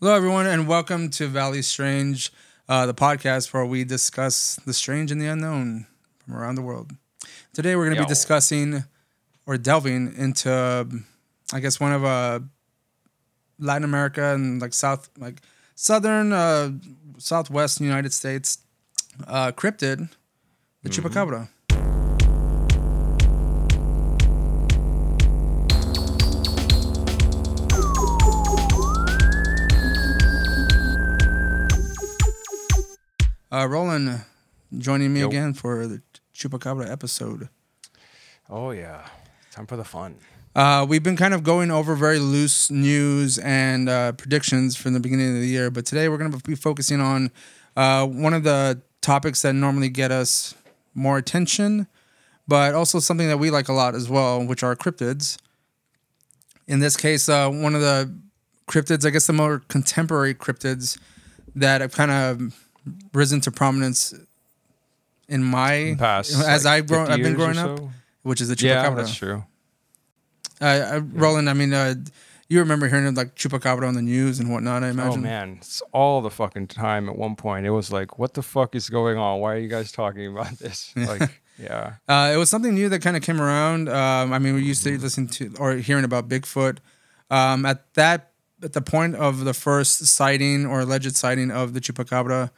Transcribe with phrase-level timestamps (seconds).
[0.00, 2.32] Hello, everyone, and welcome to Valley Strange,
[2.68, 5.86] uh, the podcast where we discuss the strange and the unknown
[6.18, 6.92] from around the world.
[7.52, 8.84] Today, we're going to be discussing
[9.46, 10.86] or delving into,
[11.52, 12.40] I guess, one of uh,
[13.58, 15.40] Latin America and like South, like
[15.74, 16.72] southern, uh,
[17.18, 18.58] southwest United States
[19.26, 20.10] uh, cryptid,
[20.82, 21.48] the chupacabra.
[33.54, 34.24] Uh, Roland
[34.76, 35.28] joining me Yo.
[35.28, 36.02] again for the
[36.34, 37.48] chupacabra episode.
[38.50, 39.06] Oh yeah,
[39.52, 40.16] time for the fun.
[40.56, 44.98] Uh, we've been kind of going over very loose news and uh, predictions from the
[44.98, 47.30] beginning of the year, but today we're going to be focusing on
[47.76, 50.56] uh, one of the topics that normally get us
[50.92, 51.86] more attention,
[52.48, 55.38] but also something that we like a lot as well, which are cryptids.
[56.66, 58.12] In this case, uh, one of the
[58.66, 60.98] cryptids, I guess the more contemporary cryptids
[61.54, 62.63] that have kind of
[63.12, 64.14] risen to prominence
[65.28, 67.80] in my Past as like, I grow, 50 I've been growing up,
[68.22, 68.84] which is the chupacabra.
[68.84, 69.44] Yeah, that's true.
[70.60, 71.94] Uh, uh, Roland, I mean, uh,
[72.48, 75.20] you remember hearing of like chupacabra on the news and whatnot, I imagine.
[75.20, 77.08] Oh man, it's all the fucking time.
[77.08, 79.40] At one point, it was like, "What the fuck is going on?
[79.40, 83.00] Why are you guys talking about this?" Like, yeah, Uh, it was something new that
[83.02, 83.88] kind of came around.
[83.88, 86.78] Um, I mean, we used to listen to or hearing about Bigfoot.
[87.30, 91.80] Um, at that, at the point of the first sighting or alleged sighting of the
[91.80, 92.50] chupacabra,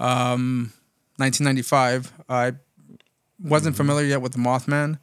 [0.00, 0.72] um,
[1.18, 2.52] 1995, I
[3.38, 4.98] wasn't familiar yet with the Mothman.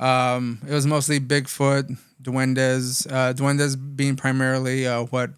[0.00, 5.30] Um, it was mostly Bigfoot, duendes, uh, duendes being primarily uh, what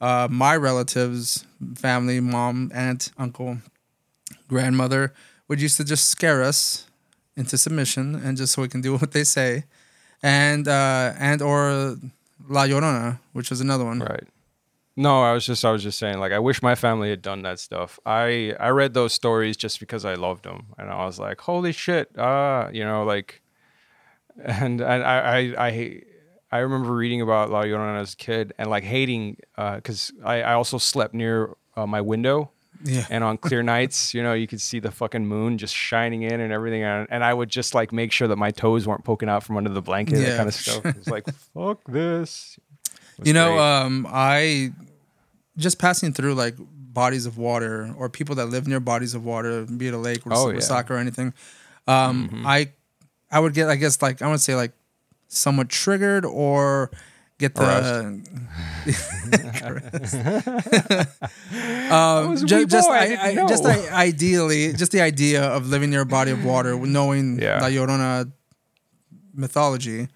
[0.00, 3.58] uh, my relatives, family, mom, aunt, uncle,
[4.48, 5.12] grandmother
[5.48, 6.86] would used to just scare us
[7.36, 9.64] into submission and just so we can do what they say,
[10.22, 11.96] and uh, and or
[12.48, 13.98] La Llorona, which was another one.
[14.00, 14.28] right.
[15.00, 17.40] No, I was just, I was just saying, like, I wish my family had done
[17.42, 17.98] that stuff.
[18.04, 21.72] I, I read those stories just because I loved them, and I was like, "Holy
[21.72, 23.40] shit!" Ah, you know, like,
[24.44, 26.02] and and I, I, I,
[26.52, 30.52] I remember reading about La Llorona as a kid and like hating, because I, I
[30.52, 32.50] also slept near uh, my window.
[32.82, 33.06] Yeah.
[33.10, 36.40] and on clear nights, you know, you could see the fucking moon just shining in
[36.40, 36.82] and everything.
[36.82, 39.58] And, and I would just like make sure that my toes weren't poking out from
[39.58, 40.86] under the blanket, Yeah, that kind of stuff.
[40.86, 42.58] It's like, fuck this.
[43.22, 44.72] You know, um, I
[45.56, 49.64] just passing through like bodies of water or people that live near bodies of water,
[49.64, 50.60] be it a lake or Oh, yeah.
[50.60, 51.32] soccer or anything.
[51.86, 52.46] Um, Mm-hmm.
[52.46, 52.72] I
[53.30, 54.72] I would get, I guess, like I would say, like
[55.28, 56.90] somewhat triggered or
[57.38, 57.62] get the.
[61.90, 65.90] um, was a ju- wee just, I I, just ideally, just the idea of living
[65.90, 67.60] near a body of water, knowing Yeah.
[67.60, 68.30] La Llorona
[69.34, 70.08] mythology,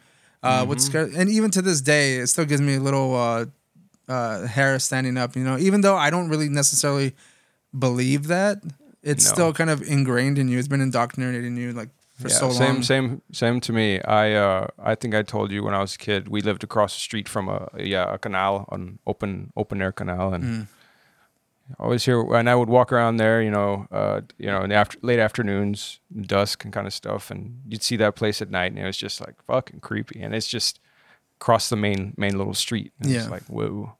[0.42, 0.86] uh, would Mm-hmm.
[0.86, 1.08] scare.
[1.16, 3.46] And even to this day, it still gives me a little uh,
[4.08, 5.36] uh, hair standing up.
[5.36, 7.14] You know, even though I don't really necessarily
[7.76, 8.58] believe that,
[9.02, 9.32] it's No.
[9.32, 10.58] still kind of ingrained in you.
[10.58, 12.54] It's been indoctrinated in you like for so long.
[12.56, 14.00] same, same, same to me.
[14.02, 16.94] I, uh, I think I told you when I was a kid, we lived across
[16.94, 20.66] the street from a, yeah, a canal, an open, open air canal, and Mm.
[21.78, 22.20] always here.
[22.34, 25.18] And I would walk around there, you know, uh, you know, in the after, late
[25.18, 28.86] afternoons, dusk, and kind of stuff, and you'd see that place at night, and it
[28.86, 30.20] was just like fucking creepy.
[30.22, 30.78] And it's just
[31.40, 32.92] across the main, main little street.
[33.00, 33.20] And Yeah.
[33.20, 33.96] It's like whoa.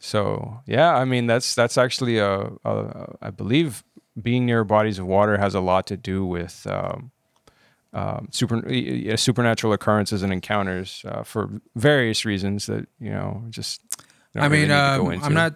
[0.00, 3.82] So yeah, I mean that's that's actually a, a, a I believe
[4.20, 7.10] being near bodies of water has a lot to do with um,
[7.92, 13.80] um, super uh, supernatural occurrences and encounters uh, for various reasons that you know just.
[14.34, 15.20] I mean, go um.
[15.22, 15.54] I'm not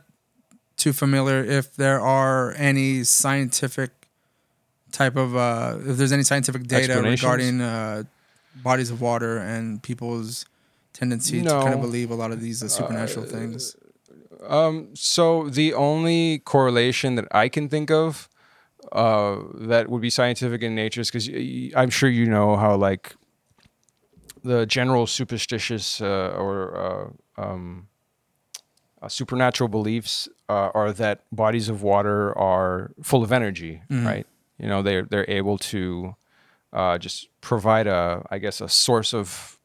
[0.78, 3.90] too familiar if there are any scientific
[4.90, 8.04] type of uh, if there's any scientific data regarding uh,
[8.62, 10.46] bodies of water and people's
[10.92, 13.76] tendency to kind of believe a lot of these uh, supernatural things.
[14.46, 18.28] Um, so the only correlation that I can think of
[18.92, 21.28] uh, that would be scientific in nature is because
[21.76, 23.14] I'm sure you know how like
[24.42, 27.88] the general superstitious uh, or uh, um,
[29.02, 34.26] uh, supernatural beliefs uh, are that bodies of water are full of energy, right?
[34.58, 36.16] You know, they're they're able to
[36.72, 39.58] uh, just provide a, I guess, a source of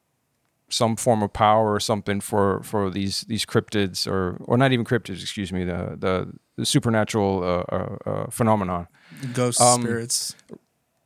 [0.70, 4.86] some form of power or something for for these these cryptids or or not even
[4.86, 8.88] cryptids, excuse me, the the, the supernatural uh, uh, uh, phenomenon.
[9.34, 10.36] Ghost um, spirits.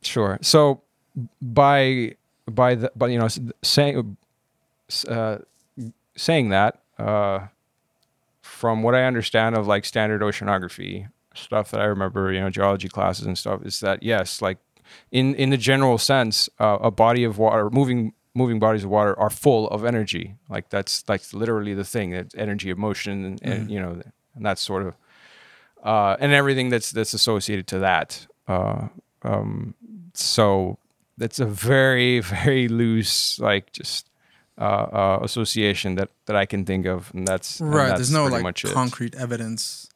[0.02, 0.38] Sure.
[0.42, 0.82] So
[1.42, 2.16] by
[2.46, 3.28] by the but you know
[3.62, 4.16] saying
[5.08, 5.38] uh,
[6.16, 7.48] saying that uh,
[8.42, 12.88] from what I understand of like standard oceanography stuff that I remember, you know, geology
[12.88, 14.58] classes and stuff, is that yes, like
[15.12, 19.18] in in the general sense, uh, a body of water, moving moving bodies of water
[19.18, 20.36] are full of energy.
[20.48, 22.12] Like that's like literally the thing.
[22.12, 24.00] It's energy of motion, and, and you know,
[24.34, 24.96] and that sort of
[25.82, 28.26] uh, and everything that's that's associated to that.
[28.46, 28.88] Uh,
[29.22, 29.74] um,
[30.14, 30.78] so
[31.18, 34.08] that's a very very loose like just
[34.58, 37.88] uh, uh, association that that I can think of, and that's and right.
[37.88, 38.72] that's There's no like much it.
[38.72, 39.89] concrete evidence.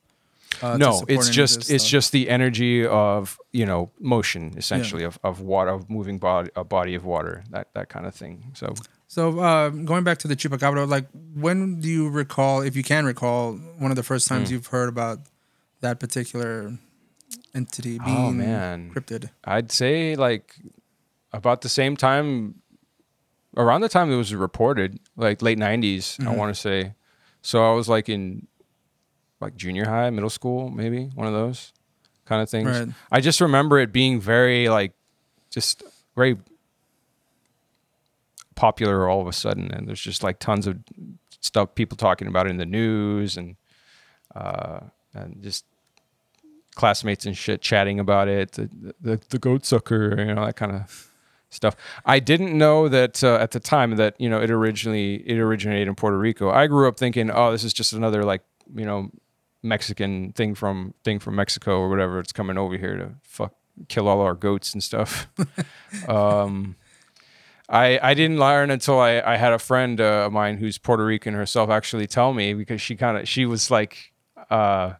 [0.64, 5.18] Uh, no it's just this it's just the energy of you know motion essentially of,
[5.22, 8.66] of water of moving body a body of water that that kind of thing so.
[9.06, 13.04] So uh, going back to the chupacabra, like when do you recall, if you can
[13.06, 15.18] recall, one of the first times you've heard about
[15.82, 16.76] that particular
[17.54, 18.90] entity being oh man.
[18.92, 19.30] cryptid?
[19.44, 20.56] i'd say like
[21.32, 22.54] about the same time
[23.56, 26.36] around the time it was reported like late 90s i Mhm.
[26.36, 26.94] want to say.
[27.42, 28.46] So i was like in
[29.44, 31.72] like junior high middle school maybe one of those
[32.24, 32.68] kind of things.
[32.68, 32.88] Right.
[33.12, 34.92] I just remember it being very like
[35.50, 35.82] just
[36.16, 36.38] very
[38.54, 40.78] popular all of a sudden and there's just like tons of
[41.40, 43.56] stuff people talking about it in the news and
[44.34, 44.80] uh
[45.12, 45.64] and just
[46.74, 48.70] classmates and shit chatting about it the
[49.00, 51.10] the, the goat sucker you know that kind of
[51.54, 51.76] stuff.
[52.04, 55.88] I didn't know that uh, at the time that you know it originally it originated
[55.88, 56.50] in puerto rico.
[56.50, 58.42] I grew up thinking oh this is just another like
[58.74, 59.10] you know
[59.64, 62.18] mexican thing from thing from mexico or whatever.
[62.20, 63.54] It's coming over here to fuck
[63.88, 65.26] kill all our goats and stuff.
[66.08, 66.76] Um
[67.68, 71.04] I, I didn't learn until I, I had a friend uh, of mine who's Puerto
[71.04, 74.12] Rican herself actually tell me because she kind of she was like
[74.50, 74.94] uh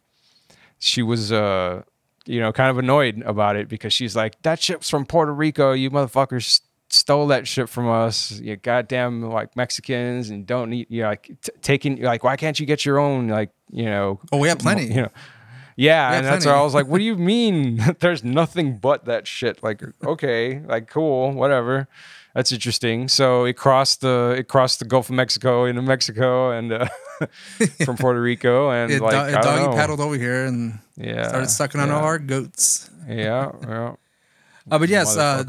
[0.79, 1.83] she was uh
[2.25, 5.73] you know kind of annoyed about it because she's like that ship's from Puerto Rico
[5.73, 11.01] you motherfuckers stole that shit from us you goddamn like Mexicans and don't need you
[11.01, 14.37] know, like t- taking like why can't you get your own like you know Oh,
[14.37, 14.85] we have plenty.
[14.87, 15.09] you know
[15.77, 16.61] yeah, and that's why plenty.
[16.61, 17.83] I was like, "What do you mean?
[17.99, 21.89] There's nothing but that shit." Like, okay, like cool, whatever.
[22.33, 23.09] That's interesting.
[23.09, 26.87] So it crossed the it crossed the Gulf of Mexico into Mexico and uh,
[27.83, 29.73] from Puerto Rico and It, like do- I it don't doggy know.
[29.75, 32.89] paddled over here and Yeah, started sucking on yeah, all our goats.
[33.09, 33.95] Yeah, yeah.
[34.71, 35.43] Uh, but yes, uh,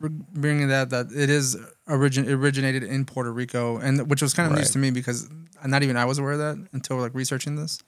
[0.00, 1.56] bringing that that it is
[1.88, 5.28] origin originated in Puerto Rico, and which was kind of news to me because
[5.64, 7.78] not even I was aware of that until like researching this.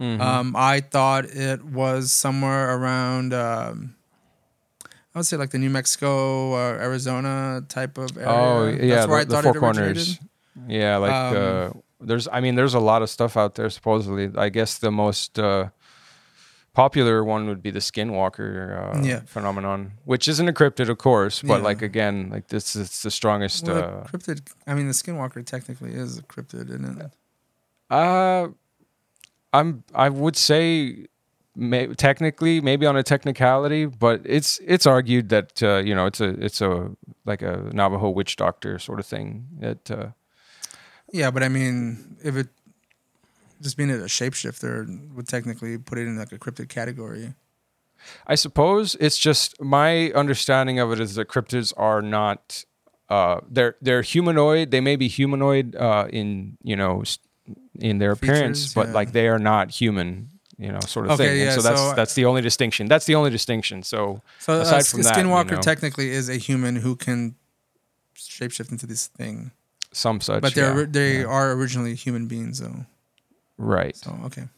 [0.00, 0.20] Mhm.
[0.20, 3.94] Um, I thought it was somewhere around, um,
[5.14, 8.28] I would say like the New Mexico, uh, Arizona type of area.
[8.30, 10.18] oh yeah, That's where the, I the thought Four it Corners.
[10.66, 14.30] Yeah, like Um, uh, there's I mean there's a lot of stuff out there supposedly.
[14.36, 15.68] I guess the most uh,
[16.74, 19.20] popular one would be the skinwalker uh, Yeah.
[19.26, 21.68] phenomenon, which isn't a cryptid, of course, but Yeah.
[21.68, 23.66] like again, like this is the strongest.
[23.68, 24.40] Well, uh, cryptid.
[24.66, 27.12] I mean, the Skinwalker technically is a cryptid, isn't it?
[27.90, 28.48] Uh,
[29.52, 29.84] I'm.
[29.94, 31.06] I would say,
[31.54, 36.20] may, technically, maybe on a technicality, but it's it's argued that uh, you know it's
[36.20, 36.90] a it's a
[37.26, 39.46] like a Navajo witch doctor sort of thing.
[39.60, 40.06] That uh,
[41.12, 42.48] Yeah, but I mean, if it
[43.62, 47.34] just being a shapeshifter would technically put it in like a cryptid category.
[48.26, 52.64] I suppose it's just my understanding of it is that cryptids are not.
[53.08, 54.70] Uh, they're they're humanoid.
[54.70, 57.02] They may be humanoid uh, in you know
[57.78, 58.92] in their appearance, but yeah.
[58.94, 60.30] like they are not human.
[60.58, 61.30] You know, sort of Okay, thing.
[61.40, 62.86] And yeah, so that's so- that's the only distinction.
[62.88, 63.82] That's the only distinction.
[63.82, 65.60] So So a Aside from that, you Skinwalker know.
[65.60, 67.34] technically is a human who can
[68.16, 69.50] shapeshift into this thing,
[69.92, 70.40] some such.
[70.42, 72.86] but they're yeah, they are originally human beings, though.
[73.62, 73.96] Right.
[73.96, 74.48] So okay.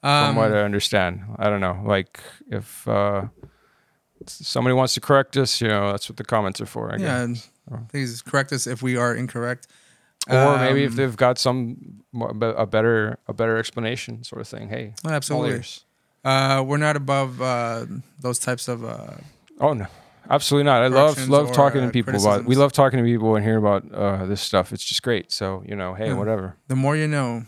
[0.00, 1.20] from Um, what I understand.
[1.38, 1.80] I don't know.
[1.84, 2.20] Like
[2.50, 3.26] if uh,
[4.26, 6.92] somebody wants to correct us, you know, that's what the comments are for.
[6.92, 7.50] I yeah, guess.
[7.88, 9.66] please correct us if we are incorrect.
[10.30, 12.02] Or maybe if Um, they've got some
[12.40, 14.68] a better a better explanation, sort of thing.
[14.68, 15.64] Hey, absolutely,
[16.24, 17.86] uh, we're not above uh,
[18.20, 18.84] those types of.
[18.84, 19.16] Uh,
[19.60, 19.86] Oh no,
[20.30, 20.82] absolutely not.
[20.82, 22.44] I love love talking to people about.
[22.44, 24.72] We love talking to people and hearing about uh, this stuff.
[24.72, 25.32] It's just great.
[25.32, 26.14] So you know, hey, Yeah.
[26.14, 26.54] whatever.
[26.68, 27.42] the more you know,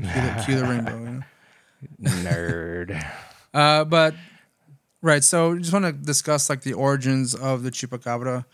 [0.00, 0.98] cue the, cue the rainbow.
[0.98, 1.22] You know?
[2.02, 3.06] Nerd.
[3.52, 4.14] Uh, but
[5.02, 8.44] right, so I just want to discuss like the origins of the chupacabra.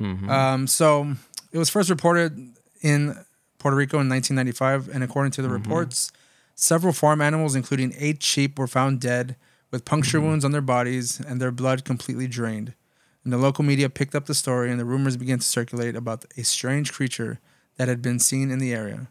[0.00, 0.28] Mhm.
[0.28, 1.14] Um, so
[1.52, 2.36] it was first reported
[2.82, 3.24] in
[3.60, 6.10] Puerto Rico in 1995, and according to the reports,
[6.56, 9.36] several farm animals, including eight sheep, were found dead
[9.70, 12.74] with puncture wounds on their bodies and their blood completely drained.
[13.22, 16.24] And the local media picked up the story, and the rumors began to circulate about
[16.36, 17.38] a strange creature
[17.76, 19.06] that had been seen in the area.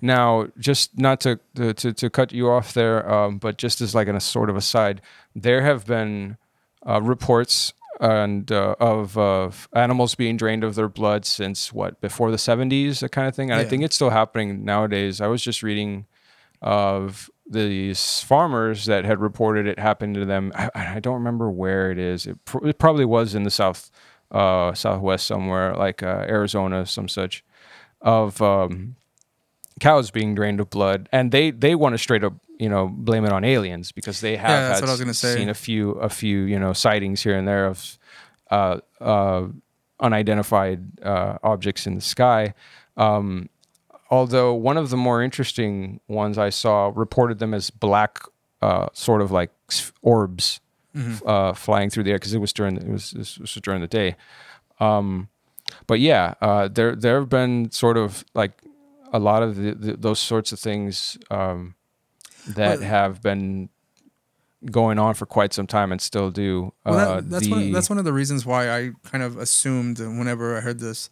[0.00, 4.08] Now, just not to to, to, cut you off there, um, but just as like
[4.08, 5.00] an, a sort of aside,
[5.34, 6.36] there have been
[6.86, 12.30] uh, reports and uh, of of animals being drained of their blood since what before
[12.30, 13.50] the seventies, that kind of thing.
[13.50, 15.20] And I think it's still happening nowadays.
[15.20, 16.06] I was just reading
[16.62, 20.52] of these farmers that had reported it happened to them.
[20.54, 22.26] I, I don't remember where it is.
[22.26, 23.90] It, pr- it probably was in the south
[24.30, 27.44] uh, Southwest somewhere, like uh, Arizona, some such,
[28.00, 28.96] of um,
[29.80, 33.24] cows being drained of blood, and they they want to straight up you know blame
[33.24, 35.34] it on aliens because they have Yeah, that's what I was gonna say.
[35.34, 37.98] seen a few a few you know sightings here and there of
[38.50, 39.46] uh, uh,
[39.98, 42.54] unidentified uh, objects in the sky.
[42.96, 43.48] Um,
[44.10, 48.18] although one of the more interesting ones I saw reported them as black,
[48.60, 49.50] uh, sort of like
[50.02, 50.60] orbs
[51.24, 53.80] uh, flying through the air because it was during the, it was this was during
[53.80, 54.16] the day.
[54.80, 55.28] Um,
[55.86, 58.52] but yeah, uh, there there have been sort of like
[59.12, 61.74] a lot of the, the, those sorts of things um,
[62.46, 63.68] that Well- have been
[64.70, 66.72] going on for quite some time and still do.
[66.84, 67.72] Well, uh, that, that's the, one.
[67.72, 71.08] That's one of the reasons why I kind of assumed whenever I heard this,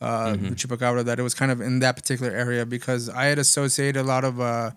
[0.00, 0.52] uh, Mm-hmm.
[0.54, 4.04] chupacabra, that it was kind of in that particular area because I had associated a
[4.04, 4.70] lot of uh,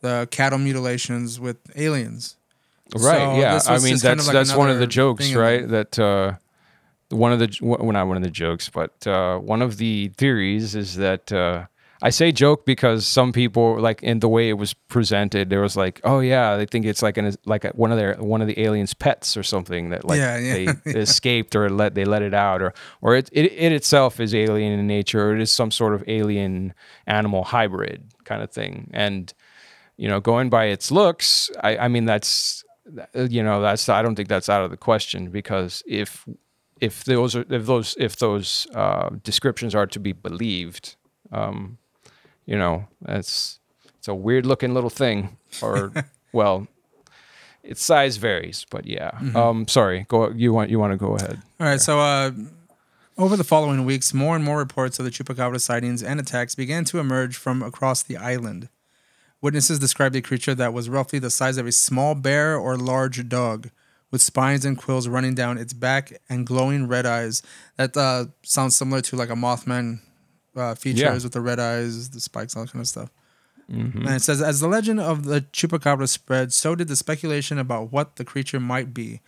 [0.00, 2.36] the cattle mutilations with aliens.
[2.94, 3.18] Right.
[3.18, 3.60] So yeah.
[3.66, 5.66] I mean, that's like that's one of the jokes, right?
[5.68, 6.34] That uh,
[7.10, 10.74] one of the well, not one of the jokes, but uh, one of the theories
[10.74, 11.66] is that uh,
[12.02, 15.76] I say joke because some people like in the way it was presented, there was
[15.76, 18.46] like, oh yeah, they think it's like an like a, one of their one of
[18.46, 20.72] the aliens' pets or something that like Yeah, yeah.
[20.84, 24.34] they escaped or let they let it out or or it, it it itself is
[24.34, 26.74] alien in nature or it is some sort of alien
[27.06, 29.34] animal hybrid kind of thing and
[30.00, 32.64] you know, going by its looks, I, I mean, that's,
[33.14, 36.26] you know, that's, I don't think that's out of the question because if,
[36.80, 40.96] if those are, if those, if those uh, descriptions are to be believed,
[41.32, 41.76] um,
[42.50, 43.60] you know, it's,
[43.96, 45.92] it's a weird looking little thing or,
[46.32, 46.66] well,
[47.62, 49.12] its size varies, but yeah.
[49.36, 51.40] Um, sorry, go, you want, you want to go ahead.
[51.60, 52.32] All right, so uh,
[53.16, 56.84] over the following weeks, more and more reports of the chupacabra sightings and attacks began
[56.86, 58.68] to emerge from across the island.
[59.40, 63.28] Witnesses described a creature that was roughly the size of a small bear or large
[63.28, 63.70] dog,
[64.10, 67.42] with spines and quills running down its back and glowing red eyes.
[67.76, 70.00] That uh, sounds similar to like a Mothman
[70.56, 71.12] uh, features Yeah.
[71.14, 73.10] with the red eyes, the spikes, all that kind of stuff.
[73.72, 77.92] And it says, as the legend of the chupacabra spread, so did the speculation about
[77.92, 79.20] what the creature might be.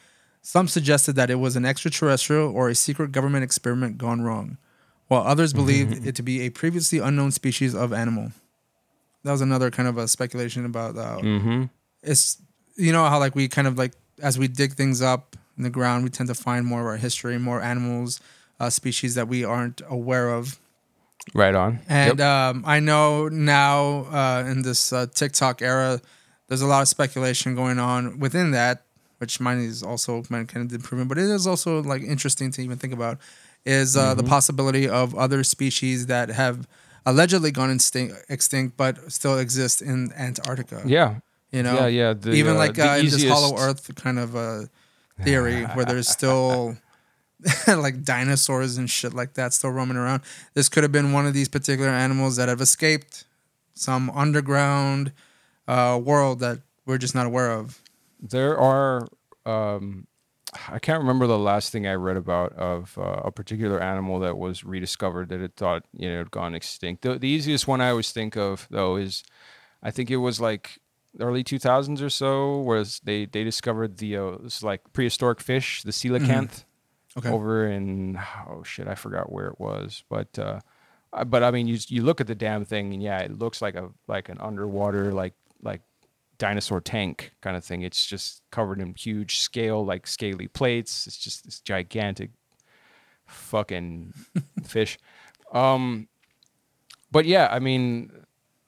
[0.42, 4.56] Some suggested that it was an extraterrestrial or a secret government experiment gone wrong,
[5.06, 8.32] while others believed it to be a previously unknown species of animal.
[9.22, 11.64] That was another kind of a speculation about uh, Mm-hmm.
[12.02, 12.38] it's
[12.74, 15.70] you know how like we kind of like as we dig things up in the
[15.70, 18.18] ground, we tend to find more of our history, more animals,
[18.58, 20.58] uh, species that we aren't aware of.
[21.34, 21.80] Right on.
[21.88, 22.26] And Yep.
[22.26, 26.00] um, I know now uh, in this uh, TikTok era,
[26.48, 28.82] there's a lot of speculation going on within that,
[29.18, 32.62] which mine is also mine kind of improvement, but it is also like interesting to
[32.62, 33.18] even think about.
[33.64, 34.16] Is uh, Mm-hmm.
[34.18, 36.66] the possibility of other species that have
[37.06, 40.82] allegedly gone extinct, extinct but still exist in Antarctica?
[40.84, 41.16] yeah.
[41.52, 41.86] You know, yeah.
[41.86, 42.12] Yeah.
[42.14, 44.62] The, even uh, like uh, in this Hollow Earth kind of uh,
[45.22, 46.76] theory where there's still
[47.66, 50.22] like dinosaurs and shit like that still roaming around.
[50.54, 53.24] This could have been one of these particular animals that have escaped
[53.74, 55.12] some underground
[55.68, 57.80] uh, world that we're just not aware of.
[58.20, 59.06] There are.
[59.44, 60.06] Um,
[60.68, 64.36] I can't remember the last thing I read about of uh, a particular animal that
[64.36, 67.02] was rediscovered that it thought you know had gone extinct.
[67.02, 69.24] The, the easiest one I always think of though is,
[69.82, 70.78] I think it was like
[71.20, 74.32] early 2000s or so, where they they discovered the uh,
[74.62, 76.64] like prehistoric fish, the coelacanth,
[77.18, 77.28] Okay.
[77.28, 80.38] over in oh shit, I forgot where it was, but.
[80.38, 80.60] Uh,
[81.26, 83.74] but I mean, you you look at the damn thing, and yeah, it looks like
[83.74, 85.82] a like an underwater like like
[86.38, 87.82] dinosaur tank kind of thing.
[87.82, 91.06] It's just covered in huge scale, like scaly plates.
[91.06, 92.30] It's just this gigantic
[93.26, 94.12] fucking
[94.64, 94.98] fish.
[95.52, 96.08] Um,
[97.10, 98.10] but yeah, I mean,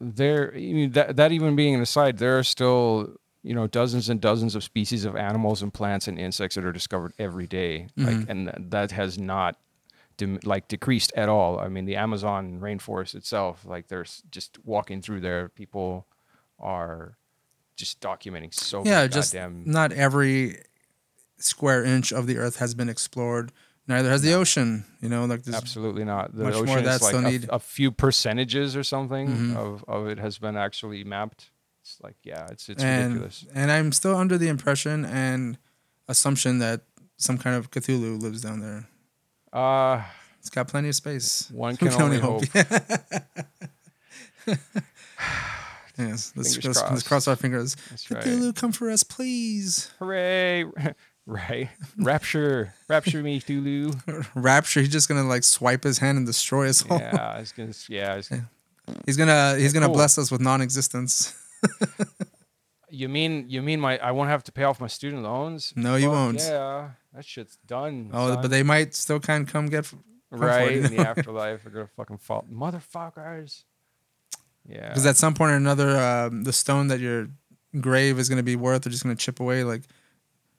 [0.01, 0.53] there
[0.91, 4.65] that that even being an aside, there are still you know dozens and dozens of
[4.65, 7.87] species of animals and plants and insects that are discovered every day.
[7.97, 9.57] like, and that has not
[10.17, 11.61] dim- like decreased at all.
[11.61, 16.07] I mean, the Amazon rainforest itself, like there's just walking through there, people
[16.59, 17.19] are
[17.77, 20.57] just documenting so yeah, just goddamn not every
[21.39, 23.53] square inch of the earth has been explored.
[23.87, 24.87] Neither has the ocean.
[25.03, 25.55] You know, like this.
[25.55, 26.35] Absolutely not.
[26.35, 29.29] The much more ocean that is like still a, need- a few percentages or something
[29.29, 29.57] Mhm.
[29.57, 31.51] of, of it has been actually mapped.
[31.85, 33.45] It's like yeah, it's it's and ridiculous.
[33.55, 35.59] and I'm still under the impression and
[36.09, 36.81] assumption that
[37.19, 38.89] some kind of Cthulhu lives down there.
[39.53, 40.03] Uh
[40.39, 41.51] It's got plenty of space.
[41.53, 42.43] one We can only hope.
[45.99, 47.77] yes, let's, let's, let's cross our fingers.
[47.91, 48.25] That's right.
[48.25, 49.91] Cthulhu, come for us, please.
[49.99, 50.65] Hooray!
[51.27, 54.27] right, rapture, rapture me, Cthulhu.
[54.35, 54.81] Rapture.
[54.81, 56.99] He's just gonna like swipe his hand and destroy us all.
[56.99, 57.75] Yeah, was gonna.
[57.91, 58.31] Yeah, was,
[59.05, 59.95] He's gonna he's gonna cool.
[59.97, 61.35] bless us with non-existence.
[62.91, 63.99] You mean you mean my?
[63.99, 65.73] I won't have to pay off my student loans?
[65.77, 66.39] No, you Fuck won't.
[66.41, 68.11] Yeah, that shit's done.
[68.13, 68.43] Oh, son.
[68.43, 69.85] but they might still kind of come get.
[69.85, 73.65] come for right it, in the afterlife, they're gonna fucking fall, motherfuckers.
[74.67, 77.29] Yeah, Because at some point or another, um, the stone that your
[77.81, 79.63] grave is going to be worth, they're just going to chip away.
[79.63, 79.83] Like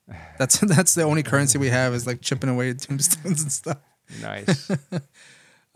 [0.38, 3.78] that's that's the only currency we have is like chipping away tombstones and stuff.
[4.22, 4.70] nice.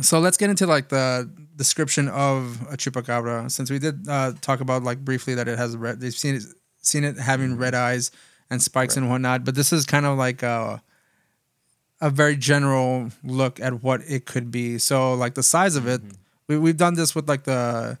[0.00, 3.50] So let's get into like the description of a chupacabra.
[3.50, 6.42] Since we did uh, talk about like briefly that it has red, they've seen it,
[6.80, 8.10] seen it having red eyes
[8.50, 9.44] and spikes and whatnot.
[9.44, 10.82] But this is kind of like a
[12.00, 14.78] a very general look at what it could be.
[14.78, 16.00] So like the size of it,
[16.48, 17.98] we we've done this with like the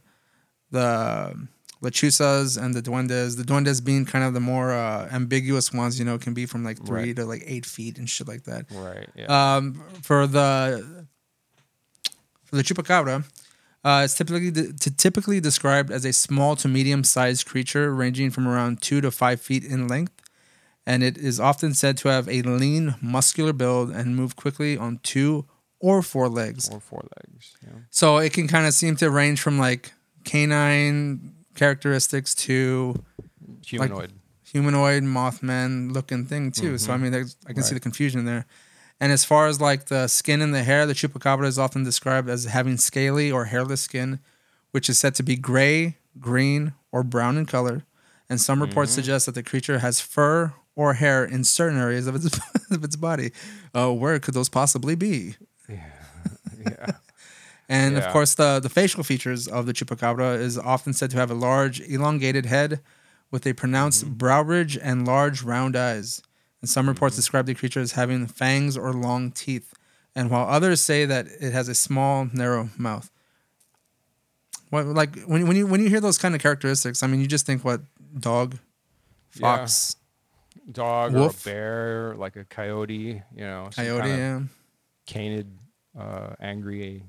[0.70, 1.36] the
[1.82, 3.36] lechuzas and the duendes.
[3.36, 5.98] The duendes being kind of the more uh, ambiguous ones.
[5.98, 7.16] You know, can be from like three Right.
[7.16, 8.66] to like eight feet and shit like that.
[8.72, 9.08] right.
[9.14, 9.56] Yeah.
[9.56, 11.06] Um, for the
[12.52, 13.24] for the chupacabra,
[13.82, 18.30] uh, it's typically de- t- typically described as a small to medium sized creature ranging
[18.30, 20.12] from around two to five feet in length,
[20.86, 25.00] and it is often said to have a lean, muscular build and move quickly on
[25.02, 25.46] two
[25.80, 26.68] or four legs.
[26.68, 27.56] or four legs.
[27.62, 27.70] Yeah.
[27.90, 29.92] So it can kind of seem to range from like
[30.24, 33.02] canine characteristics to
[33.66, 34.12] Humanoid.
[34.44, 36.76] humanoid mothman looking thing too.
[36.76, 38.44] So I mean, I can see the confusion there.
[39.02, 42.28] And as far as like the skin and the hair, the chupacabra is often described
[42.28, 44.20] as having scaly or hairless skin,
[44.70, 47.82] which is said to be gray, green, or brown in color.
[48.30, 52.14] And some reports suggest that the creature has fur or hair in certain areas of
[52.14, 52.38] its
[52.70, 53.32] of its body.
[53.74, 55.34] Uh, where could those possibly be?
[55.68, 55.90] yeah.
[56.64, 56.92] Yeah.
[57.68, 61.28] and of course, the, the facial features of the chupacabra is often said to have
[61.28, 62.78] a large, elongated head
[63.32, 64.14] with a pronounced Mm-hmm.
[64.14, 66.22] brow ridge and large, round eyes.
[66.62, 69.74] And some reports describe the creature as having fangs or long teeth,
[70.14, 73.10] and while others say that it has a small, narrow mouth.
[74.70, 77.26] What like when when you when you hear those kind of characteristics, I mean, you
[77.26, 77.82] just think what
[78.18, 78.58] dog,
[79.34, 79.40] Yeah.
[79.56, 79.96] fox,
[80.70, 81.44] Dog Wolf.
[81.46, 83.22] or a bear, like a coyote.
[83.34, 84.08] You know, coyote.
[84.08, 84.40] yeah.
[85.04, 85.50] canid,
[85.98, 87.02] uh, angry.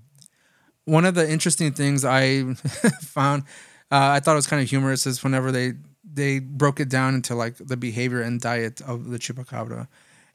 [0.86, 2.54] one of the interesting things I
[3.02, 3.44] found,
[3.92, 7.16] uh, I thought it was kind of humorous, is whenever they they broke it down
[7.16, 9.88] into like the behavior and diet of the chupacabra,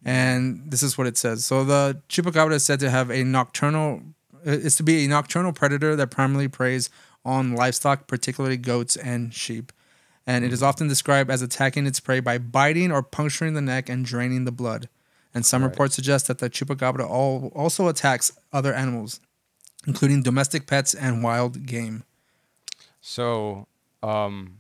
[0.05, 1.45] and this is what it says.
[1.45, 4.03] So the chupacabra is said to have a nocturnal,
[4.45, 6.91] is to be a nocturnal predator that primarily preys
[7.25, 9.73] on livestock, particularly goats and sheep.
[10.27, 13.89] And it is often described as attacking its prey by biting or puncturing the neck
[13.89, 14.89] and draining the blood.
[15.35, 15.71] And some Right.
[15.71, 19.21] reports suggest that the chupacabra al- also attacks other animals,
[19.87, 22.05] including domestic pets and wild game.
[23.01, 23.67] So,
[24.03, 24.58] um,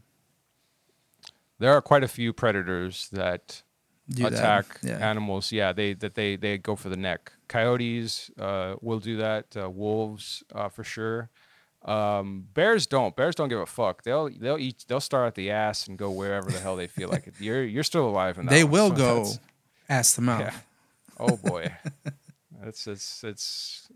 [1.58, 3.62] there are quite a few predators that
[4.08, 4.32] Do that.
[4.32, 4.98] attack Yeah.
[5.10, 5.52] animals.
[5.52, 7.32] Yeah, they that they they go for the neck.
[7.48, 9.56] Coyotes uh, will do that.
[9.56, 11.30] Uh, wolves uh, for sure.
[11.84, 13.14] Um, bears don't.
[13.16, 14.02] Bears don't give a fuck.
[14.02, 14.84] They'll they'll eat.
[14.88, 17.34] They'll start at the ass and go wherever the hell they feel like it.
[17.40, 18.50] You're you're still alive in that.
[18.52, 19.38] They one, will so go that's-
[19.88, 20.40] ass to mouth.
[20.40, 20.54] Yeah.
[21.20, 21.72] Oh boy,
[22.62, 23.88] it's it's it's.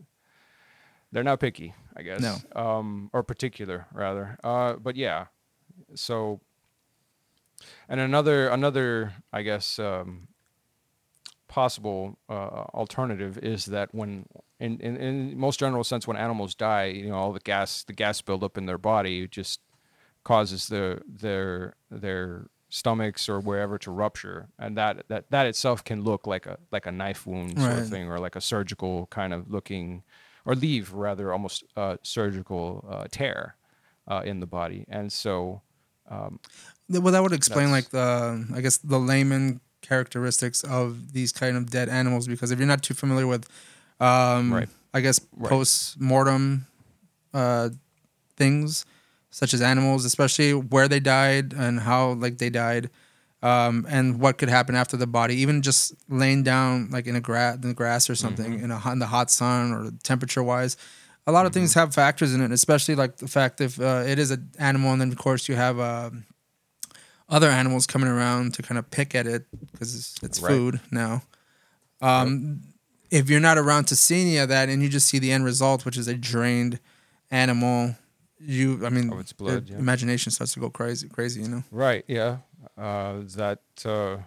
[1.12, 2.20] They're not picky, I guess.
[2.20, 2.37] No.
[2.61, 4.38] Um, or particular rather.
[4.42, 5.27] Uh, but yeah.
[5.94, 6.40] So.
[7.88, 10.29] And another another I guess um,
[11.48, 14.27] possible uh, alternative is that when
[14.59, 17.92] in, in in most general sense when animals die, you know all the gas the
[17.92, 19.61] gas buildup in their body just
[20.25, 26.03] causes their their their stomachs or wherever to rupture and that that that itself can
[26.03, 27.79] look like a like a knife wound sort Right.
[27.79, 30.03] of thing or like a surgical kind of looking
[30.46, 33.57] or leave rather almost uh, surgical uh, tear
[34.09, 35.61] uh, in the body and so
[36.09, 41.33] Th- Well, that would explain That's- like the, I guess, the layman characteristics of these
[41.33, 42.26] kind of dead animals.
[42.28, 43.48] Because if you're not too familiar with,
[44.00, 44.68] um, Right.
[44.94, 45.48] I guess Right.
[45.50, 46.66] post mortem
[47.35, 47.70] uh,
[48.37, 48.85] things
[49.31, 52.90] such as animals, especially where they died and how like they died,
[53.42, 57.20] um, and what could happen after the body, even just laying down like in a
[57.20, 58.64] gra- in the grass or something Mm-hmm.
[58.64, 60.76] in a hot- in the hot sun or temperature wise.
[61.26, 64.18] A lot of things have factors in it, especially like the fact if uh, it
[64.18, 66.24] is an animal, and then of course you have um
[67.28, 70.50] other animals coming around to kind of pick at it because it's, it's Right.
[70.50, 71.22] food now.
[72.00, 72.62] Um,
[73.11, 75.44] If you're not around to see any of that, and you just see the end
[75.44, 76.80] result, which is a drained
[77.30, 77.94] animal,
[78.40, 79.78] you, I mean, Of its blood, yeah.
[79.78, 81.62] imagination starts to go crazy, crazy, you know.
[81.70, 82.04] Right.
[82.08, 82.38] Yeah.
[82.76, 83.61] Uh, that.
[83.85, 84.18] Uh,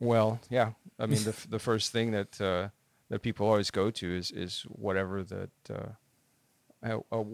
[0.00, 0.72] well, yeah.
[0.98, 2.68] I mean, the the first thing that uh,
[3.08, 5.50] that people always go to is is whatever that.
[5.68, 5.88] Uh,
[6.84, 7.24] uh, uh,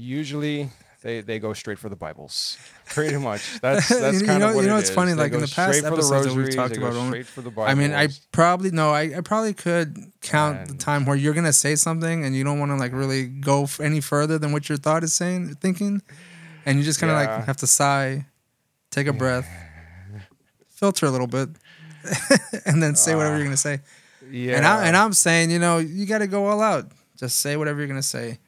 [0.00, 0.70] usually,
[1.02, 2.58] they they go straight for the Bibles.
[2.86, 3.60] Pretty much.
[3.60, 4.94] That's that's You kind know- of what you know it what's is.
[4.94, 7.74] funny, They like, in the past for the episodes that we've talked about, the I
[7.74, 11.76] mean, I probably no, I, I probably could count the time where you're gonna say
[11.76, 15.04] something and you don't want to like really go any further than what your thought
[15.04, 16.02] is saying, thinking,
[16.66, 17.36] and you just kind of Yeah.
[17.36, 18.26] like have to sigh
[18.90, 19.48] take a breath,
[20.68, 21.48] filter a little bit,
[22.66, 23.48] and then say whatever you're ah.
[23.48, 23.80] gonna say.
[24.30, 24.56] Yeah.
[24.56, 26.90] And I and I'm saying, you know, you got to go all out.
[27.16, 28.38] Just say whatever you're gonna say.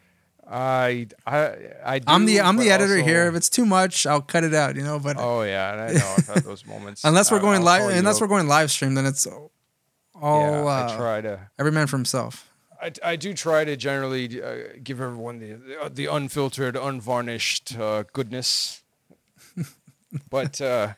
[0.49, 3.29] I I I do, I'm the I'm the editor also- here.
[3.29, 4.77] If it's too much, I'll cut it out.
[4.77, 7.05] You know, but Oh yeah, I know I've had those moments.
[7.05, 9.51] unless we're I- going I'll live, unless we're going live stream, then it's all
[10.21, 11.49] yeah, I uh, try to.
[11.59, 12.49] every man for himself.
[12.81, 18.03] I, I do try to generally uh, give everyone the the, the unfiltered, unvarnished uh,
[18.13, 18.83] goodness,
[20.31, 20.95] but uh,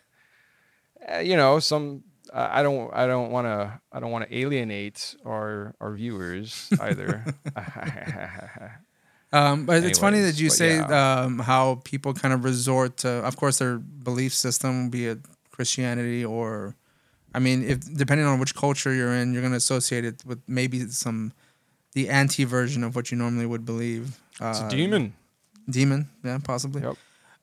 [1.13, 2.03] uh, you know, some
[2.33, 6.71] I I don't I don't want to I don't want to alienate our our viewers
[6.81, 7.23] either.
[9.35, 11.23] Um, but it's funny that you say yeah.
[11.23, 15.19] um, how people kind of resort to, of course, their belief system, be it
[15.51, 16.77] Christianity or,
[17.35, 20.41] I mean, if depending on which culture you're in, you're going to associate it with
[20.47, 21.33] maybe some
[21.95, 24.21] the anti version of what you normally would believe.
[24.41, 25.15] Uh, it's a demon.
[25.69, 26.83] Demon, yeah, possibly.
[26.83, 26.97] Yep.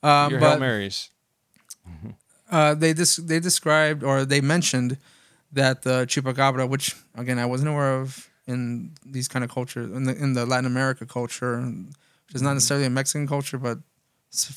[0.04, 1.10] Um, Your Hail but Marys.
[2.50, 4.98] uh, they dis- they described or they mentioned
[5.52, 10.04] that the chupacabra, which again I wasn't aware of in these kind of cultures in
[10.04, 11.60] the in the Latin America culture,
[12.26, 13.80] which is not necessarily a Mexican culture, but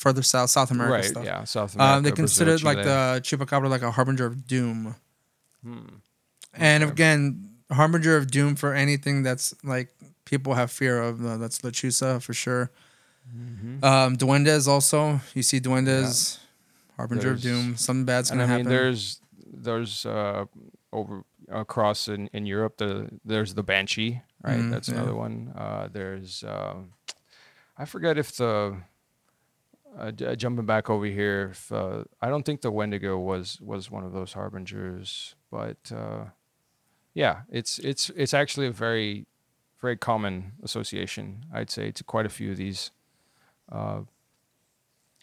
[0.04, 1.04] further south, South America Right.
[1.04, 1.24] stuff.
[1.24, 1.44] Yeah.
[1.44, 1.96] South America.
[1.96, 4.94] Um, they Brazil, considered like the chupacabra like a harbinger of doom,
[5.62, 5.78] Hmm.
[6.52, 6.92] and Okay.
[6.92, 9.88] again, harbinger of doom for anything that's like
[10.24, 11.24] people have fear of.
[11.24, 12.70] Uh, that's lechuza for sure.
[13.34, 13.82] Mhm.
[13.82, 15.20] Um, duendes also.
[15.34, 16.96] You see duendes, yeah.
[16.96, 17.76] harbinger of doom.
[17.76, 18.66] Something bad's and gonna happen.
[18.66, 18.84] I mean, happen.
[18.92, 19.20] there's
[19.66, 20.44] there's uh,
[20.92, 24.58] over across in, in Europe the there's the banshee, right?
[24.60, 24.94] Mhm, That's yeah.
[24.96, 25.52] another one.
[25.56, 26.92] Uh, there's um,
[27.78, 28.76] I forget if the
[29.98, 33.90] uh, j- jumping back over here, if, uh, I don't think the Wendigo was was
[33.90, 36.24] one of those harbingers, but uh,
[37.14, 39.26] yeah, it's it's it's actually a very
[39.80, 42.90] very common association, I'd say, to quite a few of these
[43.70, 44.00] uh,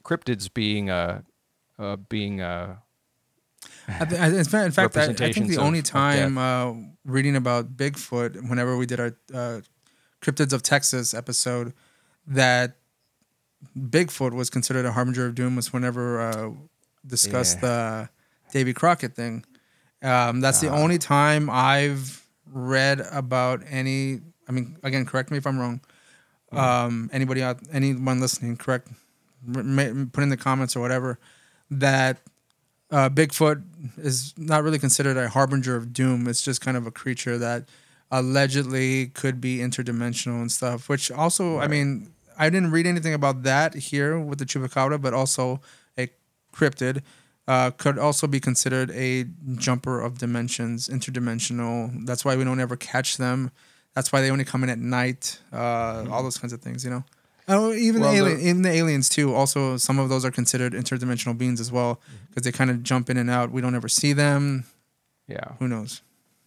[0.04, 1.22] cryptids being uh,
[1.80, 2.78] uh, being uh,
[4.00, 4.28] I th- I-
[4.66, 6.74] in fact, I, I think the of- only time uh,
[7.06, 9.62] reading about Bigfoot, whenever we did our uh,
[10.22, 11.74] Cryptids of Texas episode,
[12.28, 12.76] that
[13.78, 16.52] Bigfoot was considered a harbinger of doom was whenever uh,
[17.06, 18.10] discussed the
[18.52, 19.46] Davy Crockett thing.
[20.04, 20.76] Um, that's the Ah.
[20.78, 24.22] only time I've read about any.
[24.48, 25.82] I mean, again, correct me if I'm wrong.
[26.52, 26.58] Mm-hmm.
[26.58, 28.90] Um, anybody out, anyone listening, correct?
[29.54, 29.60] Put
[30.24, 31.18] in the comments or whatever
[31.70, 32.18] that
[32.92, 33.64] uh, Bigfoot
[33.98, 36.28] is not really considered a harbinger of doom.
[36.28, 37.66] It's just kind of a creature that
[38.12, 40.90] allegedly could be interdimensional and stuff.
[40.90, 45.14] Which also, I mean, I didn't read anything about that here with the chupacabra, but
[45.14, 45.62] also
[45.98, 46.10] a
[46.54, 47.02] cryptid
[47.48, 49.26] uh, could also be considered a
[49.56, 52.06] jumper of dimensions, interdimensional.
[52.06, 53.52] That's why we don't ever catch them.
[53.94, 55.40] That's why they only come in at night.
[55.52, 57.04] Uh, All those kinds of things, you know.
[57.54, 59.36] Oh, even Well, alien, even the aliens too.
[59.36, 63.10] Also, some of those are considered interdimensional beings as well because they kind of jump
[63.10, 63.52] in and out.
[63.52, 64.66] We don't ever see them.
[65.28, 65.54] yeah.
[65.60, 66.02] Who knows?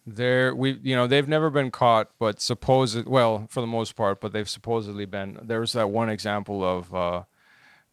[0.07, 4.21] They're we you know they've never been caught, but supposed well for the most part,
[4.21, 5.39] but they've supposedly been.
[5.41, 7.23] There was that one example of uh,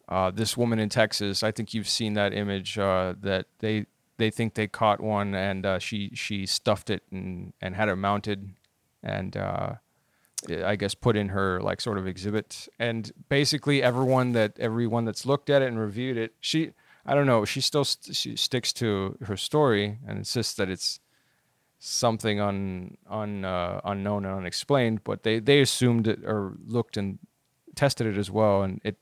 [0.07, 1.41] uh, this woman in Texas.
[1.43, 5.65] I think you've seen that image uh, that they they think they caught one and
[5.65, 8.51] uh, she she stuffed it and and had it mounted
[9.01, 9.73] and uh,
[10.49, 12.67] I guess put in her like sort of exhibit.
[12.79, 16.71] And basically everyone that everyone that's looked at it and reviewed it, she
[17.05, 20.99] I don't know, she still st- she sticks to her story and insists that it's
[21.79, 27.19] something un, un uh, unknown and unexplained, but they they assumed it or looked and
[27.75, 28.97] tested it as well, and it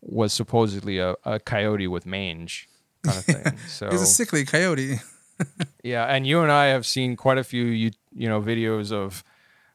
[0.00, 2.68] was supposedly a, a coyote with mange
[3.02, 3.58] kind of thing.
[3.68, 5.00] So He's a sickly coyote.
[5.82, 9.22] yeah, and you and I have seen quite a few you you know videos of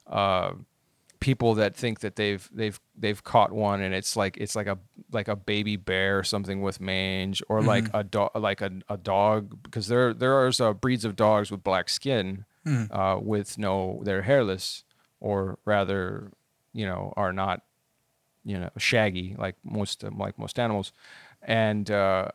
[0.07, 0.53] uh,
[1.23, 4.77] people that think that they've they've they've caught one, and it's like it's like a
[5.13, 8.97] like a baby bear or something with mange, or like a dog like a, a
[8.97, 12.85] dog because there there are uh, breeds of dogs with black skin Hmm.
[12.91, 14.83] uh, with no they're hairless,
[15.21, 16.31] or rather,
[16.73, 17.61] you know, are not
[18.43, 20.91] you know shaggy like most like most animals,
[21.41, 21.89] and.
[21.89, 22.27] Uh,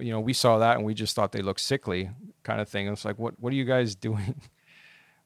[0.00, 2.08] you know, we saw that and we just thought they looked sickly,
[2.44, 2.86] kind of thing.
[2.86, 4.40] It's like, what what are you guys doing?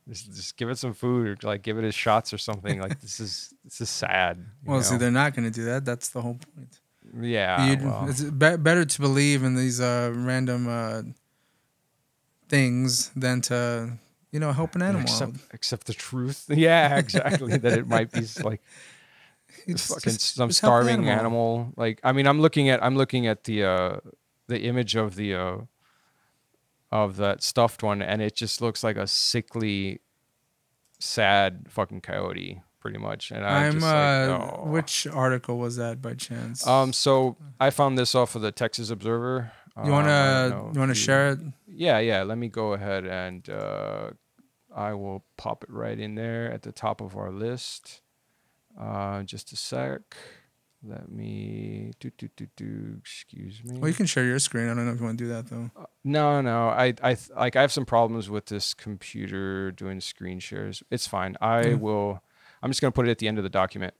[0.08, 2.80] Just, just give it some food or like give it his shots or something.
[2.80, 4.44] Like this is this is sad.
[4.64, 5.84] Well, see, they're not going to do that.
[5.84, 6.80] That's the whole point.
[7.20, 7.76] yeah.
[7.82, 11.02] Well, it's be- better to believe in these uh, random uh,
[12.48, 13.92] things than to,
[14.30, 15.34] you know, help an animal.
[15.52, 16.46] accept the truth.
[16.48, 17.56] Yeah, exactly.
[17.64, 18.60] that it might be like
[19.66, 21.72] It's fucking just- some just starving animal.
[21.76, 23.96] Like I mean, I'm looking at I'm looking at the uh
[24.48, 25.56] the image of the uh
[26.92, 30.00] of that stuffed one, and it just looks like a sickly,
[31.00, 32.60] sad fucking coyote.
[32.82, 33.30] pretty much.
[33.30, 33.72] And I'm, I'm.
[33.74, 33.88] just uh,
[34.28, 34.64] like, oh.
[34.66, 36.66] Which article was that by chance?
[36.66, 39.52] Um, so I found this off of the Texas Observer.
[39.84, 41.38] you wanna Um, I you wanna share it?
[41.68, 42.24] Yeah, yeah.
[42.24, 44.10] Let me go ahead and uh,
[44.74, 48.02] I will pop it right in there at the top of our list.
[48.78, 50.00] Uh, just a sec.
[50.84, 52.96] Let me do do do do.
[52.98, 53.78] Excuse me.
[53.78, 54.64] Well, you can share your screen.
[54.68, 55.70] I don't know if you want to do that though.
[56.02, 56.68] No, no.
[56.70, 60.82] I, I, like, I have some problems with this computer doing screen shares.
[60.90, 61.36] It's fine.
[61.40, 61.80] I Mhm.
[61.80, 62.22] will.
[62.62, 63.94] I'm just gonna put it at the end of the document,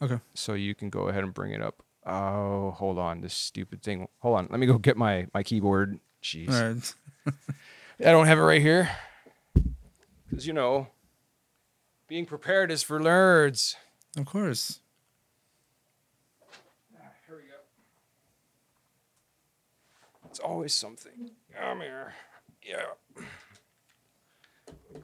[0.00, 0.20] Okay.
[0.34, 1.82] so you can go ahead and bring it up.
[2.06, 3.20] Oh, hold on.
[3.20, 4.08] This stupid thing.
[4.20, 4.48] Hold on.
[4.50, 6.00] Let me go get my my keyboard.
[6.22, 6.48] Jeez.
[6.48, 7.34] Right.
[8.00, 8.90] I don't have it right here.
[10.30, 10.88] Because you know,
[12.08, 13.74] being prepared is for nerds.
[14.16, 14.78] Of course.
[17.26, 17.56] Here we go.
[20.32, 21.32] It's always something.
[21.60, 22.14] Come here.
[22.66, 23.24] Yeah.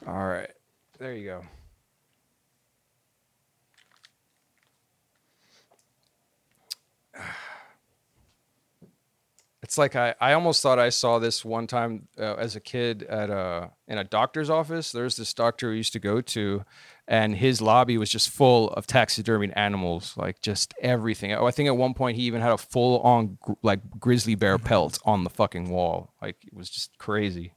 [0.07, 0.49] All right.
[0.99, 1.43] There you
[7.15, 7.21] go.
[9.61, 13.03] It's like I, I almost thought I saw this one time uh, as a kid
[13.03, 14.93] at a in a doctor's office.
[14.93, 16.65] There's this doctor we used to go to,
[17.09, 21.33] and his lobby was just full of taxidermied animals, like just everything.
[21.33, 24.59] Oh, I think at one point he even had a full on like grizzly bear
[24.59, 26.13] pelt on the fucking wall.
[26.21, 27.55] Like it was just crazy.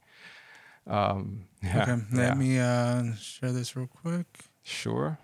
[0.86, 2.02] Um, yeah, Okay.
[2.12, 2.34] Let yeah.
[2.34, 4.26] me uh, share this real quick.
[4.62, 5.18] Sure.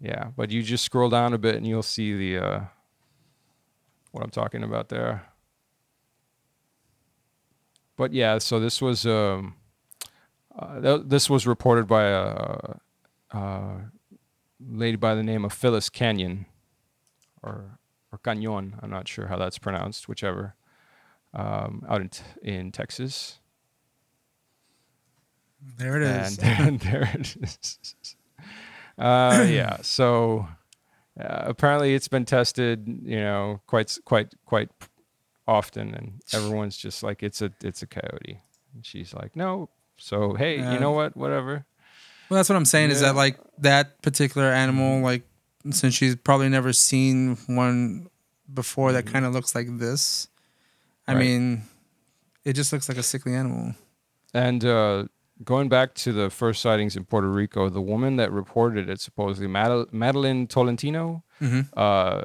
[0.00, 2.60] Yeah, but you just scroll down a bit and you'll see the uh,
[4.12, 5.24] what I'm talking about there.
[7.96, 9.56] But yeah, so this was um,
[10.58, 12.76] uh, th- this was reported by a,
[13.30, 13.76] a
[14.60, 16.46] lady by the name of Phylis Canion,
[17.42, 17.78] or
[18.12, 18.76] or Canyon.
[18.82, 20.54] I'm not sure how that's pronounced, whichever.
[21.34, 23.38] Um, out in t- in Texas.
[25.76, 26.38] There it is.
[26.38, 28.16] And, there it is.
[28.96, 29.78] Uh, yeah.
[29.82, 30.48] So
[31.20, 32.86] uh, apparently, it's been tested.
[33.02, 34.70] You know, quite quite quite
[35.46, 38.40] often, and everyone's just like, it's a it's a coyote.
[38.74, 39.70] And she's like, no.
[39.98, 40.72] So hey, Yeah.
[40.72, 41.16] you know what?
[41.16, 41.66] Whatever.
[42.30, 45.22] Well, that's what I'm saying is that like that particular animal, like
[45.70, 48.08] since she's probably never seen one
[48.52, 50.28] before that kind of looks like this.
[51.06, 51.20] I Right.
[51.20, 51.62] mean,
[52.44, 53.74] it just looks like a sickly animal.
[54.34, 55.06] And uh,
[55.44, 59.48] going back to the first sightings in Puerto Rico, the woman that reported it supposedly
[59.48, 61.24] Madel- Madelyne Tolentino.
[61.38, 62.22] hmm uh,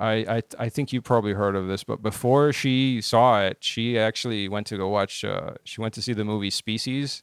[0.00, 3.98] I, I I think you probably heard of this, but before she saw it, she
[3.98, 5.24] actually went to go watch.
[5.24, 7.22] Uh, she went to see the movie Species,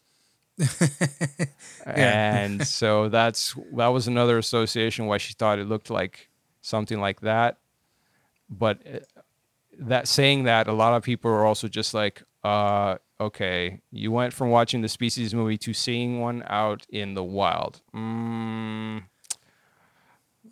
[1.86, 6.30] and so that's that was another association why she thought it looked like
[6.62, 7.58] something like that.
[8.50, 9.00] But uh,
[9.80, 14.34] that saying that, a lot of people are also just like, uh, okay, you went
[14.34, 17.82] from watching the Species movie to seeing one out in the wild.
[17.96, 19.04] Mm,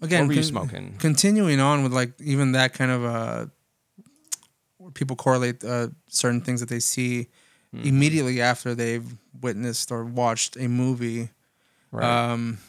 [0.02, 0.96] Again, what were you con- smoking?
[1.00, 3.46] Continuing on with like even that kind of uh,
[4.78, 7.28] where people correlate uh, certain things that they see
[7.76, 7.88] Mm-hmm.
[7.88, 11.30] immediately after they've witnessed or watched a movie.
[11.92, 12.32] Right.
[12.32, 12.60] Um,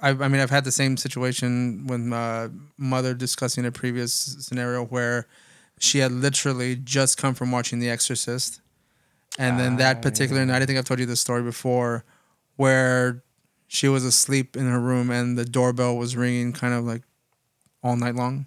[0.00, 4.84] I, I mean, I've had the same situation with my mother discussing a previous scenario
[4.84, 5.26] where
[5.80, 8.60] she had literally just come from watching The Exorcist,
[9.38, 12.04] and then that particular night, I think I've told you this story before,
[12.56, 13.24] where
[13.72, 17.02] she was asleep in her room and the doorbell was ringing, kind of like
[17.84, 18.46] all night long,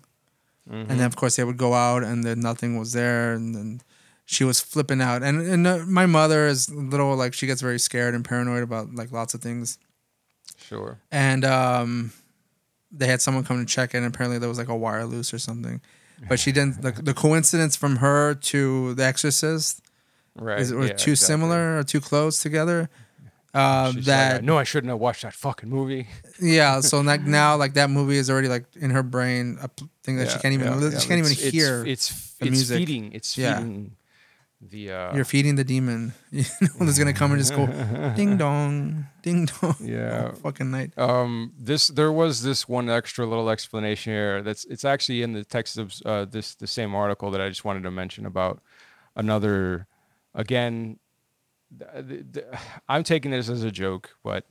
[0.70, 3.80] and then of course they would go out and then nothing was there, and then
[4.26, 7.62] she was flipping out, and and uh, my mother is a little like she gets
[7.62, 9.78] very scared and paranoid about like lots of things
[10.58, 11.00] Sure.
[11.12, 12.12] and um,
[12.92, 15.40] they had someone come to check and apparently there was like a wire loose or
[15.40, 15.82] something.
[16.30, 16.82] But she didn't.
[16.82, 19.82] The, the coincidence from her to The Exorcist
[20.36, 20.60] Right.
[20.60, 21.16] is were yeah, too exactly.
[21.16, 22.90] similar or too close together.
[23.54, 26.08] Uh, that like, I know I shouldn't have watched that fucking movie.
[26.42, 26.80] yeah.
[26.82, 29.70] So like now, like that movie is already like in her brain a
[30.04, 31.86] thing that she can't even yeah, yeah, she can't even it's- hear.
[31.86, 32.78] It's it's, music.
[32.80, 33.12] feeding.
[33.14, 33.58] It's Yeah.
[33.58, 33.96] feeding
[34.60, 34.92] the.
[34.92, 36.14] Uh, You're feeding the demon.
[36.32, 37.68] You know, that's gonna come and just go,
[38.16, 39.76] ding dong, ding dong.
[39.82, 40.32] Yeah.
[40.32, 40.98] fucking night.
[40.98, 44.42] um, this there was this one extra little explanation here.
[44.42, 47.64] That's it's actually in the text of uh, this the same article that I just
[47.66, 48.64] wanted to mention about
[49.16, 49.86] another.
[50.36, 50.98] Again,
[51.80, 52.46] th- th- th-
[52.90, 54.46] I'm taking this as a joke, but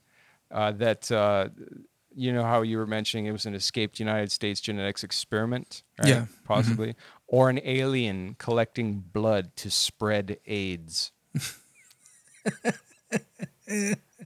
[0.50, 1.48] uh, that uh,
[2.14, 6.08] you know how you were mentioning it was an escaped United States genetics experiment, right?
[6.08, 6.16] Yeah.
[6.22, 6.44] Mm-hmm.
[6.44, 6.94] possibly,
[7.26, 11.12] or an alien collecting blood to spread AIDS.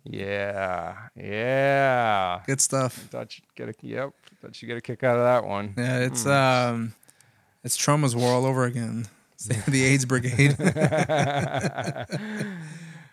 [0.05, 2.41] yeah, yeah.
[2.47, 2.95] Good stuff.
[2.95, 4.11] Thought you'd get a yep.
[4.41, 5.75] Thought you get a kick out of that one.
[5.77, 6.31] Yeah, it's Hmm.
[6.31, 6.95] um,
[7.65, 9.07] it's trauma's war all over again.
[9.47, 10.57] The, the AIDS brigade.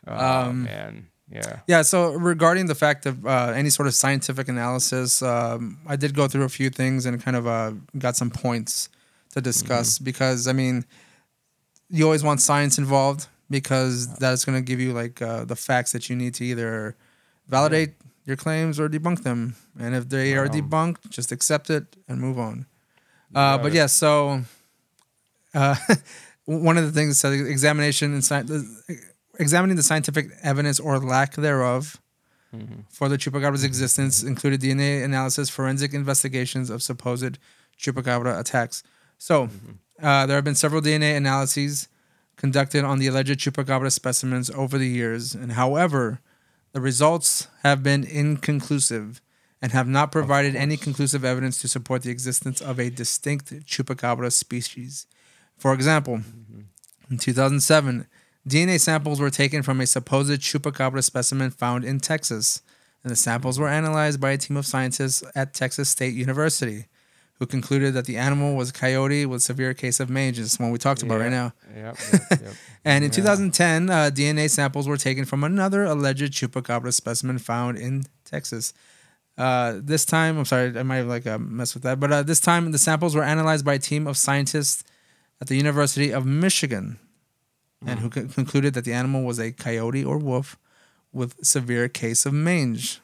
[0.07, 1.59] Oh Um, man, Yeah.
[1.67, 1.81] Yeah.
[1.81, 6.27] So regarding the fact of uh, any sort of scientific analysis, um, I did go
[6.27, 8.89] through a few things and kind of uh, got some points
[9.31, 10.85] to discuss because I mean,
[11.89, 15.91] you always want science involved because that's going to give you like uh, the facts
[15.93, 16.95] that you need to either
[17.47, 17.93] validate
[18.25, 19.55] your claims or debunk them.
[19.79, 22.65] And if they are debunked, just accept it and move on.
[23.33, 24.43] Uh, Got but yeah, so
[25.53, 25.75] uh,
[26.45, 28.45] one of the things says examination and sci-
[29.39, 32.01] examining the scientific evidence or lack thereof
[32.55, 32.81] mm-hmm.
[32.89, 37.37] for the chupacabra's existence included DNA analysis, forensic investigations of supposed
[37.79, 38.83] chupacabra attacks.
[39.17, 40.05] So, mm-hmm.
[40.05, 41.87] uh, there have been several DNA analyses
[42.35, 46.19] conducted on the alleged chupacabra specimens over the years, and however,
[46.71, 49.21] the results have been inconclusive
[49.61, 54.31] and have not provided any conclusive evidence to support the existence of a distinct chupacabra
[54.31, 55.07] species.
[55.57, 56.61] For example, mm-hmm.
[57.09, 58.07] in 2007,
[58.47, 62.61] DNA samples were taken from a supposed chupacabra specimen found in Texas,
[63.03, 66.85] and the samples were analyzed by a team of scientists at Texas State University,
[67.39, 70.37] who concluded that the animal was a coyote with severe case of mange.
[70.37, 71.53] This is one we talked about right now.
[71.75, 71.97] Yep.
[72.11, 72.53] yep, yep.
[72.85, 73.15] And in Yeah.
[73.15, 78.73] 2010, uh, DNA samples were taken from another alleged chupacabra specimen found in Texas.
[79.37, 82.23] Uh, this time, I'm sorry, I might have like uh, messed with that, but uh,
[82.23, 84.83] this time the samples were analyzed by a team of scientists
[85.41, 86.99] at the University of Michigan,
[87.85, 88.01] and mm.
[88.01, 90.57] who con- concluded that the animal was a coyote or wolf
[91.11, 92.99] with severe case of mange.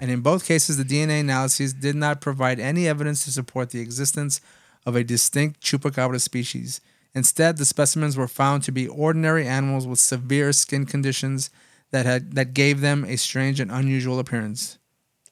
[0.00, 3.80] And in both cases, the DNA analyses did not provide any evidence to support the
[3.80, 4.40] existence
[4.84, 6.80] of a distinct chupacabra species.
[7.14, 11.48] Instead, the specimens were found to be ordinary animals with severe skin conditions
[11.90, 14.78] that had that gave them a strange and unusual appearance.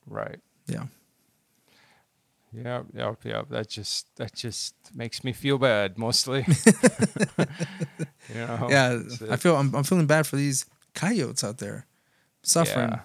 [0.06, 0.38] Right.
[0.66, 0.86] Yeah.
[2.54, 3.48] Yep, yep, yep.
[3.48, 6.44] That just that just makes me feel bad mostly.
[8.28, 8.66] you know.
[8.70, 11.86] yeah, I feel I'm, I'm feeling bad for these coyotes out there
[12.42, 13.00] suffering Yeah.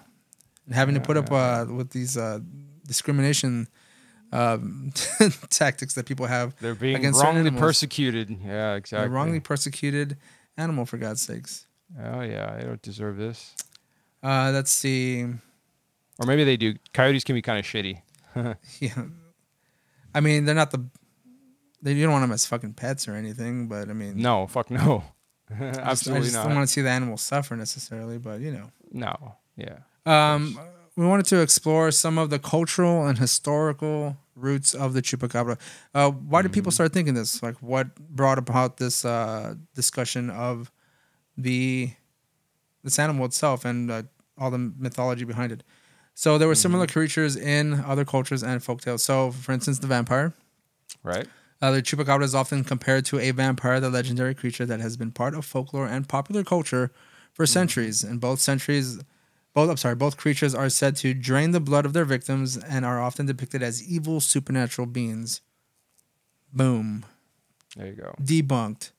[0.66, 1.62] and having to put up Yeah.
[1.62, 2.40] uh, with these uh,
[2.86, 3.68] discrimination
[4.32, 4.92] um,
[5.50, 6.54] tactics that people have.
[6.60, 8.30] They're being against wrongly persecuted.
[8.44, 9.08] Yeah, exactly.
[9.08, 10.18] wrongly persecuted
[10.56, 11.66] animal, for God's sakes.
[11.98, 13.54] Oh yeah, they don't deserve this.
[14.22, 15.22] Uh, let's see.
[15.22, 16.74] Or maybe they do.
[16.92, 18.02] Coyotes can be kind of shitty.
[18.80, 19.04] Yeah,
[20.14, 20.84] I mean they're not the.
[21.80, 24.70] They, you don't want them as fucking pets or anything, but I mean, No, fuck
[24.70, 25.04] no.
[25.50, 26.46] I just, I just not.
[26.46, 28.70] don't want to see the animals suffer necessarily, but you know.
[28.92, 29.36] no.
[29.56, 29.78] Yeah.
[30.04, 30.58] Um,
[30.96, 35.58] we wanted to explore some of the cultural and historical roots of the chupacabra.
[35.94, 36.54] Uh, why did Mm-hmm.
[36.54, 37.42] people start thinking this?
[37.42, 40.72] Like, what brought about this uh, discussion of
[41.36, 41.92] the
[42.82, 44.02] this animal itself and uh,
[44.36, 45.62] all the mythology behind it?
[46.18, 46.98] So there were similar Mm-hmm.
[46.98, 49.00] creatures in other cultures and folktales.
[49.00, 50.34] So, for instance, the vampire.
[51.04, 51.28] Right.
[51.62, 55.12] Uh, the chupacabra is often compared to a vampire, the legendary creature that has been
[55.12, 56.90] part of folklore and popular culture
[57.32, 58.02] for centuries.
[58.02, 58.98] And both centuries,
[59.54, 62.84] both I'm sorry, both creatures are said to drain the blood of their victims and
[62.84, 65.40] are often depicted as evil supernatural beings.
[66.52, 67.04] Boom,
[67.76, 68.14] There you go.
[68.20, 68.90] debunked.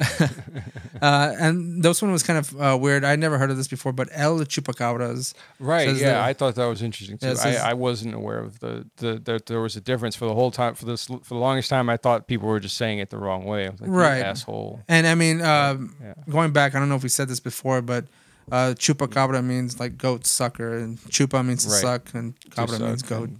[1.02, 3.04] uh, and this one was kind of uh, weird.
[3.04, 5.34] I'd never heard of this before, but El Chupacabras.
[5.58, 5.88] Right.
[5.88, 7.34] Yeah, that- I thought that was interesting too.
[7.36, 10.34] Says- I, I wasn't aware of the, the that there was a difference for the
[10.34, 10.74] whole time.
[10.74, 13.44] For this, for the longest time, I thought people were just saying it the wrong
[13.44, 13.66] way.
[13.66, 14.18] I was like, Right.
[14.22, 14.82] asshole.
[14.88, 16.14] And I mean, um, Yeah.
[16.28, 18.06] going back, I don't know if we said this before, but
[18.50, 21.80] uh, chupacabra means like goat sucker, and chupa means to Right.
[21.80, 23.30] suck, and cabra means goat.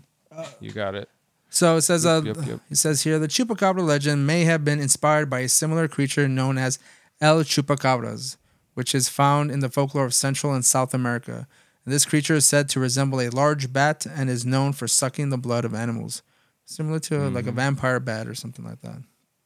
[0.61, 1.09] You got it.
[1.51, 2.61] So it says, uh, Yep, yep, yep.
[2.71, 6.59] it says here, the chupacabra legend may have been inspired by a similar creature known
[6.59, 6.79] as
[7.21, 8.37] El Chupacabras,
[8.75, 11.49] which is found in the folklore of Central and South America.
[11.85, 15.31] And this creature is said to resemble a large bat and is known for sucking
[15.31, 16.23] the blood of animals,
[16.67, 19.03] similar to like a vampire bat or something like that.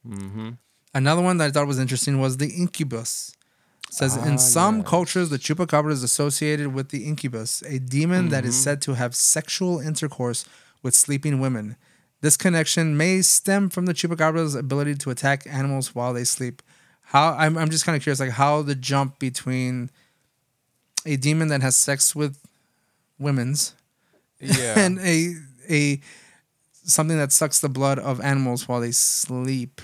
[0.06, 0.50] Mm-hmm.
[0.94, 3.34] Another one that I thought was interesting was the incubus.
[3.88, 4.88] It says Ah, in some yes.
[4.88, 8.62] cultures, the chupacabra is associated with the incubus, a demon that is Mm-hmm.
[8.64, 10.44] said to have sexual intercourse
[10.82, 11.76] with sleeping women.
[12.22, 16.62] This connection may stem from the chupacabra's ability to attack animals while they sleep.
[17.02, 19.90] How I'm, I'm just kind of curious, like how the jump between
[21.04, 22.38] a demon that has sex with
[23.18, 23.74] women's
[24.40, 24.74] Yeah.
[24.78, 25.34] and a
[25.68, 26.00] a
[26.84, 29.80] something that sucks the blood of animals while they sleep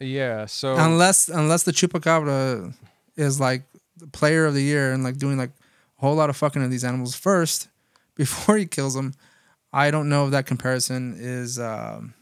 [0.00, 0.46] yeah.
[0.46, 2.74] So unless unless the chupacabra
[3.16, 3.62] is like
[3.96, 6.70] the player of the year and like doing like a whole lot of fucking of
[6.70, 7.68] these animals first
[8.14, 9.14] before he kills them
[9.82, 12.14] i don't know if that comparison is um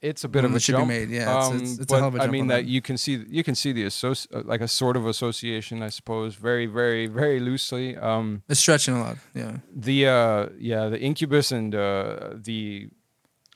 [0.00, 0.88] it's a bit of a jump.
[0.88, 1.10] made.
[1.10, 2.62] Yeah, it's- um, it's- it's a but hell of a I jump I mean that
[2.64, 2.64] that.
[2.74, 6.34] you can see you can see the associ- like a sort of association, I suppose,
[6.34, 7.96] very very very loosely.
[7.96, 9.58] Um, it's stretching a lot yeah
[9.88, 12.88] the uh, yeah the incubus and uh, the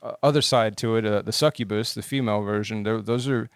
[0.01, 2.83] uh, other side to it, uh, the succubus, the female version.
[2.83, 3.49] Those are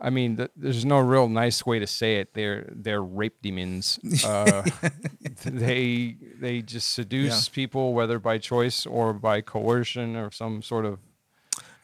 [0.00, 2.34] I mean, th- there's no real nice way to say it.
[2.34, 3.98] They're they're rape demons.
[4.24, 4.62] Uh,
[5.44, 10.98] they they just seduce people, whether by choice or by coercion or some sort of.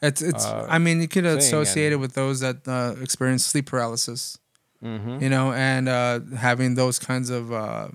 [0.01, 0.45] It's it's.
[0.45, 4.37] uh, I mean, you could associate it with those that uh, experience sleep paralysis.
[4.83, 5.21] Mhm.
[5.21, 7.87] You know, and uh, having those kinds of uh,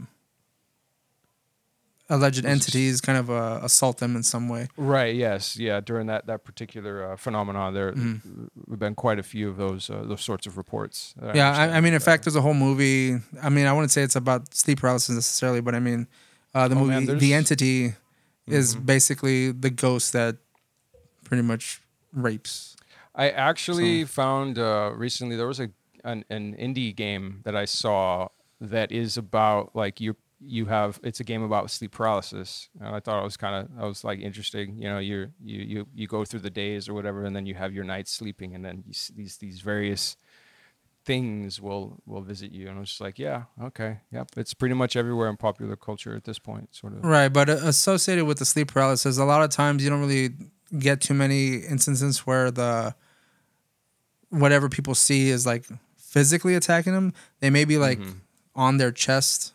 [2.11, 4.69] alleged entities kind of uh, assault them in some way.
[4.77, 5.15] Right.
[5.15, 5.57] Yes.
[5.57, 5.81] Yeah.
[5.81, 10.03] During that that particular uh, phenomenon, there have been quite a few of those uh,
[10.07, 11.15] those sorts of reports.
[11.35, 11.77] yeah, I.
[11.77, 13.19] I mean, in fact, there's a whole movie.
[13.43, 16.07] I mean, I wouldn't say it's about sleep paralysis necessarily, but I mean,
[16.55, 17.33] uh, the Oh, movie, man, the there's- Mm-hmm.
[17.35, 17.95] entity,
[18.47, 20.37] is basically the ghost that
[21.25, 21.83] pretty much
[22.15, 22.77] rapes.
[23.15, 25.69] I actually found uh, recently there was a
[26.05, 28.29] an, an indie game that I saw
[28.61, 33.01] that is about like you you have it's a game about sleep paralysis and I
[33.01, 36.07] thought it was kind of I was like interesting you know you're you you you
[36.07, 38.85] go through the days or whatever and then you have your nights sleeping and then
[39.17, 40.17] these these various
[41.05, 44.75] things will will visit you and I was just like yeah okay yep it's pretty
[44.75, 48.39] much everywhere in popular culture at this point sort of Right, but uh, associated with
[48.39, 50.31] the sleep paralysis, a lot of times you don't really
[50.79, 52.95] get too many instances where the
[54.31, 55.65] whatever people see is like
[55.97, 57.13] physically attacking them.
[57.41, 58.19] They may be like Mm-hmm.
[58.55, 59.55] on their chest,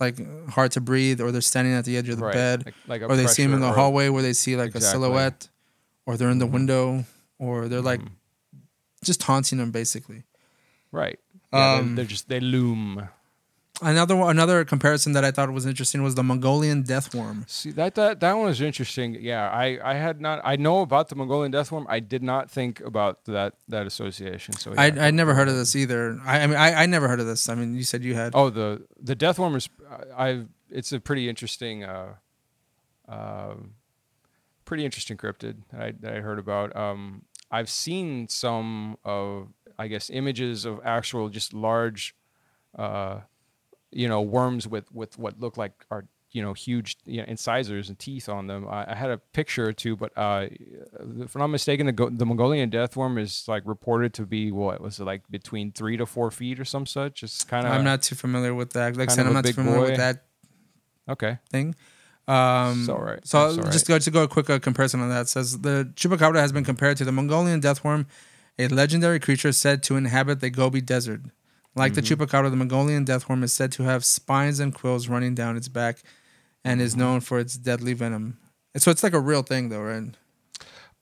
[0.00, 0.16] like
[0.50, 3.02] hard to breathe, or they're standing at the edge of the Right, bed, like- like
[3.10, 5.48] or they see them in the hallway where they see like a silhouette,
[6.06, 7.04] or they're in the window,
[7.38, 8.58] or they're like Mm-hmm.
[9.04, 10.24] just taunting them basically.
[10.92, 11.18] right
[11.52, 13.08] yeah, Um, they're, they're just they loom
[13.80, 17.44] Another another comparison that I thought was interesting was the Mongolian death worm.
[17.46, 19.16] See that that that one is interesting.
[19.20, 21.86] Yeah, I I had not I know about the Mongolian death worm.
[21.88, 24.54] I did not think about that that association.
[24.54, 24.80] So yeah.
[24.80, 26.18] I I never heard of this either.
[26.24, 27.48] I, I mean I, I never heard of this.
[27.48, 28.32] I mean you said you had.
[28.34, 29.68] oh the the death worm is
[30.16, 32.14] I it's a pretty interesting uh
[33.08, 33.74] um
[34.64, 36.74] pretty interesting cryptid that I that I heard about.
[36.74, 39.48] Um I've seen some of
[39.78, 42.16] I guess images of actual just large
[42.76, 43.20] uh
[43.90, 47.88] you know worms with with what look like are you know huge you know, incisors
[47.88, 48.66] and teeth on them.
[48.68, 50.46] I, I had a picture or two, but uh,
[51.20, 54.52] if I'm not mistaken, the, go- the Mongolian death worm is like reported to be
[54.52, 57.22] what was it like between three to four feet or some such.
[57.22, 58.96] It's kind of I'm not too familiar with that.
[58.96, 60.24] Like I said, I'm not too familiar with that
[61.08, 61.38] okay.
[61.50, 61.74] thing.
[62.26, 63.26] Um, It's all right.
[63.26, 65.22] So just go to go a quick uh, comparison on that.
[65.22, 68.06] It says the chupacabra has been compared to the Mongolian death worm,
[68.58, 71.22] a legendary creature said to inhabit the Gobi Desert.
[71.78, 72.22] Like the Mm-hmm.
[72.22, 75.68] chupacabra, the Mongolian death worm is said to have spines and quills running down its
[75.68, 76.02] back,
[76.64, 76.84] and Mm-hmm.
[76.86, 78.38] is known for its deadly venom.
[78.76, 80.14] So it's like a real thing, though, right?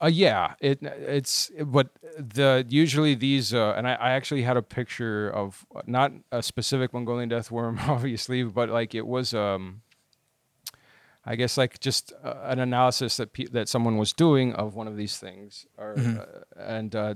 [0.01, 4.63] Uh, yeah, it it's but the usually these uh, and I, I actually had a
[4.63, 9.81] picture of not a specific Mongolian death worm, obviously, but like it was um,
[11.25, 14.87] I guess like just uh, an analysis that pe- that someone was doing of one
[14.87, 17.15] of these things, or uh, and uh,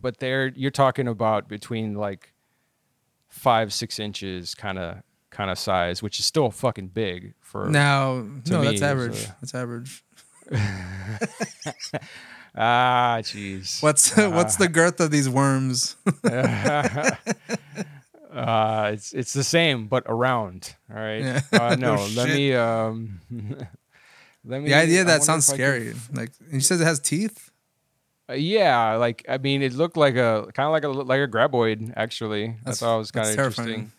[0.00, 2.34] but there you're talking about between like
[3.30, 4.98] five six inches kind of
[5.30, 9.24] kind of size, which is still fucking big for Now, no, me, that's average.
[9.24, 10.04] a- That's average.
[12.56, 13.82] ah jeez.
[13.82, 15.96] What's what's the girth of these worms?
[18.32, 20.76] Uh, it's it's the same but around.
[20.88, 21.18] All right.
[21.18, 21.40] Yeah.
[21.52, 23.20] Uh, no, let me um.
[24.44, 24.68] let me.
[24.68, 25.94] the idea that sounds I can scary.
[26.14, 27.49] Like and you said, it has teeth.
[28.30, 31.28] Uh, yeah, like I mean, it looked like a kind of like a like a
[31.28, 31.92] graboid.
[31.96, 33.92] Actually, That's- I thought it was kind of interesting.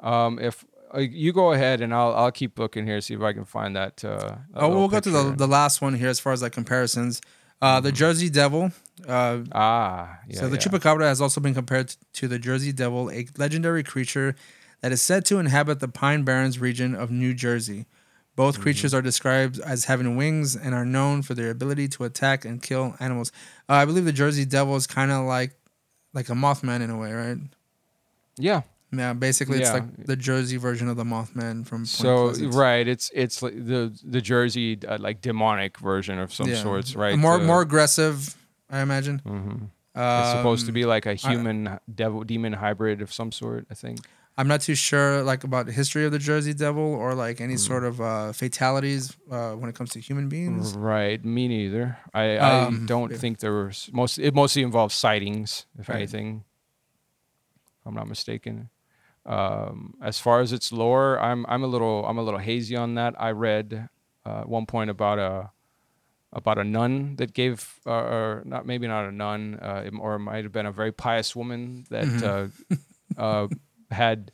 [0.00, 0.64] Um, if
[0.94, 3.76] uh, you go ahead and I'll I'll keep looking here see if I can find
[3.76, 4.04] that.
[4.04, 6.52] Uh, that Oh, we'll go to the, the last one here as far as like
[6.52, 7.20] comparisons.
[7.62, 8.72] Uh, the Jersey Devil.
[9.06, 10.40] Uh, ah yeah.
[10.40, 10.62] so the yeah.
[10.62, 14.34] chupacabra has also been compared to the Jersey Devil, a legendary creature
[14.80, 17.86] that is said to inhabit the Pine Barrens region of New Jersey.
[18.36, 18.62] Both Mm-hmm.
[18.62, 22.62] creatures are described as having wings and are known for their ability to attack and
[22.62, 23.32] kill animals.
[23.68, 25.52] Uh, I believe the Jersey Devil is kind of like
[26.12, 27.38] like a Mothman in a way, right?
[28.38, 28.62] Yeah.
[28.92, 29.74] Yeah, basically it's Yeah.
[29.74, 32.54] like the Jersey version of the Mothman from Point So Pleasant.
[32.54, 36.62] right, it's it's like the the Jersey uh, like demonic version of some Yeah.
[36.62, 37.18] sorts, right?
[37.18, 38.36] More more aggressive,
[38.70, 39.20] I imagine.
[39.26, 39.70] mhm.
[39.98, 43.74] It's supposed to Um, be like a human devil demon hybrid of some sort, I
[43.74, 44.00] think.
[44.38, 47.54] I'm not too sure like about the history of the Jersey Devil or like any
[47.54, 47.58] Mm.
[47.58, 50.74] sort of uh, fatalities uh, when it comes to human beings.
[50.76, 51.96] Right, me neither.
[52.12, 53.16] I, I Um, don't yeah.
[53.18, 54.18] think there was most.
[54.18, 55.96] It mostly involves sightings, if Right.
[55.96, 56.44] anything.
[57.80, 58.68] If I'm not mistaken.
[59.24, 62.94] Um, as far as its lore, I'm I'm a little I'm a little hazy on
[62.94, 63.14] that.
[63.18, 63.88] I read
[64.26, 65.50] uh, at one point about a
[66.32, 70.18] about a nun that gave, uh, or not maybe not a nun, uh, or it
[70.18, 73.18] might have been a very pious woman that Mm-hmm.
[73.90, 74.30] had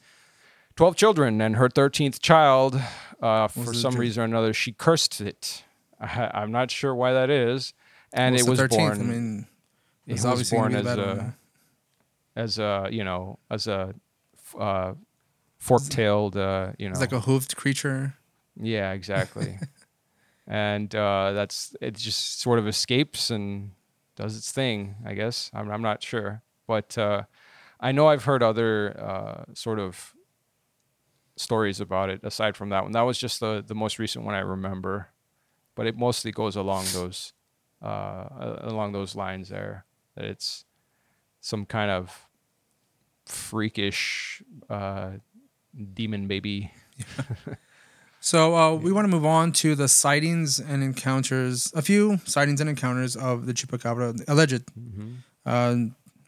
[0.77, 2.81] twelve children, and her thirteenth child,
[3.21, 5.65] uh, for some reason or another, she cursed it.
[6.01, 7.75] I, I'm not sure why that is,
[8.13, 8.69] and it was 13th.
[8.71, 9.01] born.
[9.01, 9.47] I mean,
[10.07, 11.35] it was obviously born as a
[12.35, 13.95] as a you know as a
[14.59, 14.95] uh,
[15.59, 18.15] fork-tailed uh, you know It's like a hoofed creature.
[18.61, 19.59] yeah exactly
[20.47, 23.73] and uh, that's it just sort of escapes and
[24.17, 27.23] does its thing I guess I'm I'm not sure but uh,
[27.83, 30.15] I know I've heard other uh, sort of
[31.37, 34.35] stories about it aside from that one that was just the the most recent one
[34.35, 35.09] I remember
[35.75, 37.33] but it mostly goes along those
[37.83, 38.29] uh,
[38.61, 40.65] along those lines there that it's
[41.41, 42.29] some kind of
[43.27, 45.13] freakish uh,
[45.95, 46.73] demon baby.
[48.25, 51.73] So uh, we want to move on to the sightings and encounters.
[51.75, 54.63] A few sightings and encounters of the chupacabra, alleged.
[55.45, 55.77] Uh,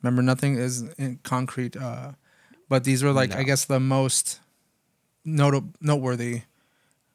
[0.05, 2.13] remember, nothing is in concrete, uh,
[2.69, 4.41] but these were like I guess the most
[5.25, 6.43] note- noteworthy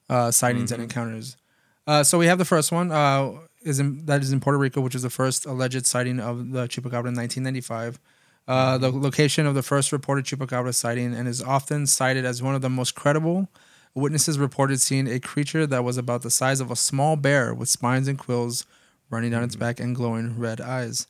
[0.09, 1.37] uh, sightings and encounters.
[1.85, 2.91] Uh, so we have the first one.
[2.91, 6.51] Uh, is in, that is in Puerto Rico, which is the first alleged sighting of
[6.51, 7.99] the chupacabra in 1995.
[8.47, 12.55] Uh, the location of the first reported chupacabra sighting and is often cited as one
[12.55, 13.49] of the most credible.
[13.93, 17.69] Witnesses reported seeing a creature that was about the size of a small bear with
[17.69, 18.65] spines and quills
[19.09, 21.07] running down its back and glowing red eyes.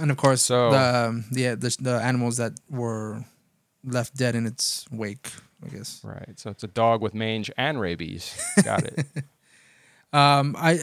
[0.00, 0.78] And of course, So- the,
[1.08, 3.24] um, the the the animals that were
[3.84, 5.30] left dead in its wake,
[5.64, 6.00] I guess.
[6.04, 6.38] Right.
[6.38, 8.34] So it's a dog with mange and rabies.
[8.64, 9.06] Got it.
[10.12, 10.78] Um, I,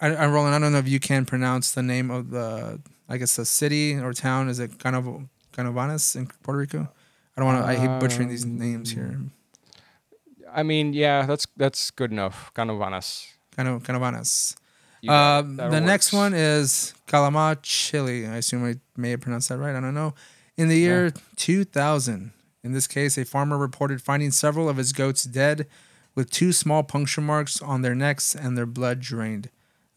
[0.00, 3.16] I, I, Roland, I don't know if you can pronounce the name of the, I
[3.16, 4.48] guess the city or town.
[4.50, 6.80] Is it Canov- Canovanas in Puerto Rico?
[7.36, 7.70] I don't want to.
[7.70, 9.20] I hate butchering these names here.
[10.52, 12.50] I mean, yeah, that's that's good enough.
[12.54, 13.28] Canovanas.
[13.56, 14.56] Cano- Canovanas.
[15.06, 15.40] You got it.
[15.44, 18.26] Um, That the next one is Calama, Chile.
[18.26, 19.74] I assume I may have pronounced that right.
[19.74, 20.14] I don't know.
[20.56, 22.32] In the year 2000,
[22.64, 25.66] in this case, a farmer reported finding several of his goats dead
[26.14, 29.50] with two small puncture marks on their necks and their blood drained.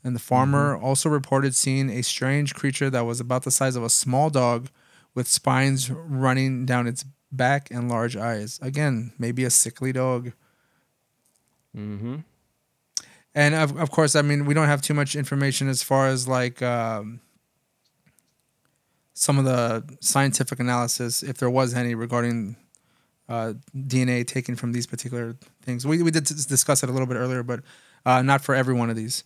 [0.04, 0.84] And the farmer Mm-hmm.
[0.86, 4.70] also reported seeing a strange creature that was about the size of a small dog
[5.16, 8.60] with spines running down its back and large eyes.
[8.62, 10.32] Again, maybe a sickly dog.
[11.76, 12.18] Mm-hmm.
[13.36, 16.28] And of, of course, I mean, we don't have too much information as far as
[16.28, 17.22] like um,
[19.14, 22.56] some of the scientific analysis, if there was any, regarding
[23.28, 25.86] uh, DNA taken from these particular things.
[25.86, 27.62] We, we did discuss it a little bit earlier, but
[28.06, 29.24] uh, not for every one of these.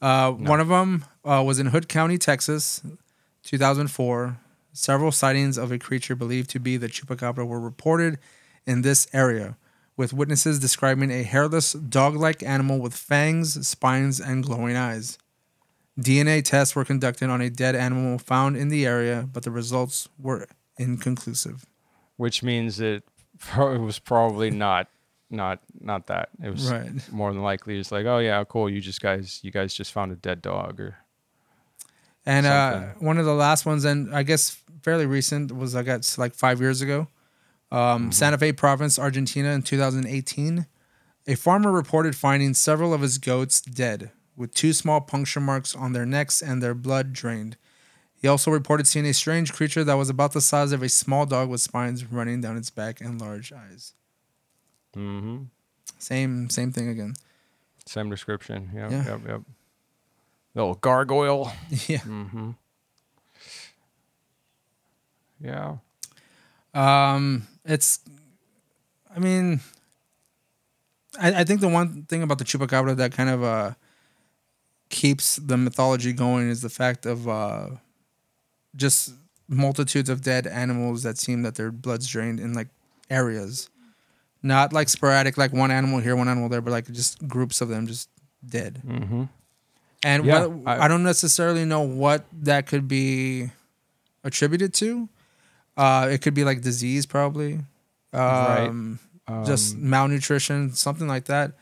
[0.00, 2.82] Uh, One of them uh, was in Hood County, Texas,
[3.42, 4.38] 2004.
[4.72, 8.18] Several sightings of a creature believed to be the chupacabra were reported
[8.64, 9.56] in this area,
[9.98, 15.18] with witnesses describing a hairless, dog like animal with fangs, spines, and glowing eyes.
[16.00, 20.08] DNA tests were conducted on a dead animal found in the area, but the results
[20.18, 20.46] were
[20.78, 21.66] inconclusive.
[22.16, 23.02] Which means it,
[23.58, 24.88] it was probably not
[25.30, 26.30] not not that.
[26.42, 27.12] It was Right.
[27.12, 28.70] more than likely it's like, oh yeah, cool.
[28.70, 30.96] You just guys you guys just found a dead dog or
[32.24, 36.16] And uh, one of the last ones, and I guess fairly recent, was I guess
[36.18, 37.08] like five years ago.
[37.70, 40.66] Um, Santa Fe Province, Argentina, in 2018.
[41.26, 45.92] A farmer reported finding several of his goats dead, with two small puncture marks on
[45.92, 47.56] their necks and their blood drained.
[48.20, 51.26] He also reported seeing a strange creature that was about the size of a small
[51.26, 53.92] dog with spines running down its back and large eyes.
[54.96, 55.44] mm-hmm.
[55.98, 57.14] Same, same thing again.
[57.84, 58.70] same description.
[58.74, 59.04] Yep, Yeah.
[59.04, 59.40] yep, yep.
[60.54, 61.52] Little gargoyle.
[61.86, 61.98] yeah.
[61.98, 62.50] Mm-hmm.
[65.40, 65.76] Yeah.
[66.74, 68.00] Um, it's,
[69.14, 69.60] I mean,
[71.20, 73.72] I, I think the one thing about the chupacabra that kind of uh
[74.90, 77.68] keeps the mythology going is the fact of uh
[78.76, 79.12] just
[79.48, 82.68] multitudes of dead animals that seem that their blood's drained in like
[83.10, 83.68] areas,
[84.42, 87.68] not like sporadic, like one animal here, one animal there, but like just groups of
[87.68, 88.08] them just
[88.46, 88.80] dead.
[88.86, 89.24] Mm-hmm.
[90.04, 93.50] And Yeah, whether- I- I, don't necessarily know what that could be
[94.22, 95.08] attributed to.
[95.78, 97.60] Uh, it could be like disease, probably.
[98.12, 98.98] Um,
[99.44, 101.52] just malnutrition, something like that.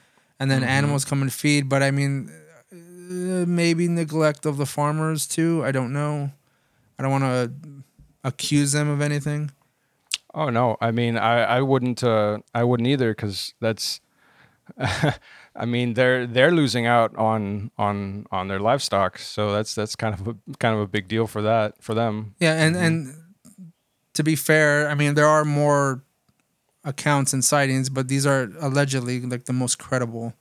[0.41, 1.69] And then animals come and feed.
[1.69, 2.31] But I mean,
[2.73, 5.63] uh, maybe neglect of the farmers too.
[5.65, 6.31] I don't know.
[6.99, 7.53] I don't want to
[8.25, 9.51] accuse them of anything.
[10.35, 14.01] Oh no, I mean I I wouldn't uh I wouldn't either because that's
[14.79, 20.15] I mean they're they're losing out on on on their livestock, so that's that's kind
[20.15, 22.35] of a kind of a big deal for that for them.
[22.39, 23.15] Yeah, and and
[24.17, 26.03] to be fair, I mean there are more
[26.85, 30.35] accounts and sightings, but these are allegedly like the most credible.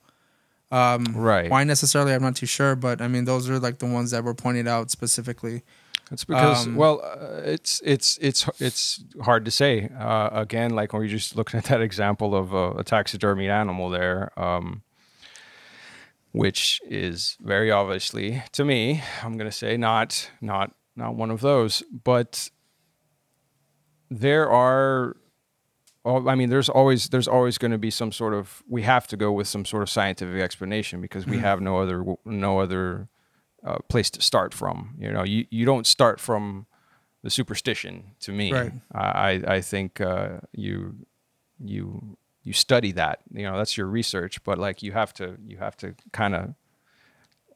[0.70, 1.50] Um, Right.
[1.50, 2.12] Why necessarily?
[2.12, 4.66] I'm not too sure, but I mean those are like the ones that were pointed
[4.66, 5.62] out specifically.
[6.10, 9.88] It's because Um, well, uh, it's it's it's it's hard to say.
[9.98, 13.90] Uh, again, like when you're just looking at that example of a, a taxidermied animal
[13.90, 14.82] there, um,
[16.32, 21.82] which is very obviously to me, I'm gonna say not not not one of those.
[22.04, 22.50] But
[24.10, 25.16] there are
[26.04, 29.16] I mean, there's always there's always going to be some sort of we have to
[29.16, 31.40] go with some sort of scientific explanation because we Mhm.
[31.40, 33.08] have no other no other
[33.64, 34.94] uh, place to start from.
[35.00, 36.66] You know, you you don't start from
[37.22, 38.14] the superstition.
[38.20, 38.72] To me, Right.
[38.94, 40.94] I I- I think uh, you
[41.58, 43.18] you you study that.
[43.32, 44.44] You know, that's your research.
[44.44, 46.54] But like you have to you have to kind of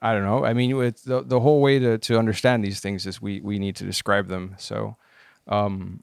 [0.03, 0.45] I don't know.
[0.45, 3.61] I mean, it's the the whole way to to understand these things is we we
[3.61, 4.57] need to describe them.
[4.59, 4.97] So.
[5.47, 6.03] Um,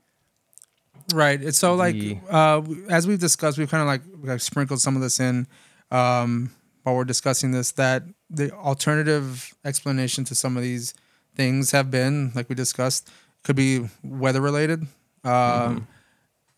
[1.14, 1.42] Right.
[1.42, 4.96] It's so like The- uh, as we've discussed, we've kind of like, like sprinkled some
[4.96, 5.48] of this in
[5.92, 6.52] um,
[6.84, 7.72] while we're discussing this.
[7.74, 10.94] That the alternative explanation to some of these
[11.36, 13.10] things have been, like we discussed,
[13.44, 14.82] could be weather related,
[15.24, 15.84] um, Mm-hmm.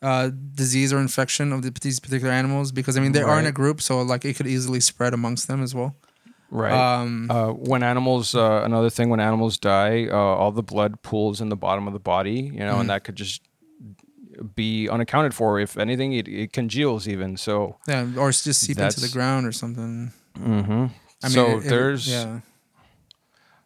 [0.01, 2.71] uh, disease or infection of the, these particular animals.
[2.71, 5.47] Because I mean, they are in a group, so like it could easily spread amongst
[5.47, 5.95] them as well.
[6.49, 6.73] right.
[6.73, 11.39] Um, Uh, when animals, uh, another thing, when animals die, uh, all the blood pools
[11.41, 12.79] in the bottom of the body, you know, Mhm.
[12.81, 13.41] and that could just
[14.55, 15.59] be unaccounted for.
[15.59, 17.37] If anything, it, it congeals even.
[17.37, 20.11] So, yeah, or it's just seep into the ground or something.
[20.37, 20.71] mm-hmm.
[20.71, 22.39] I mean, so it- it- there's, yeah.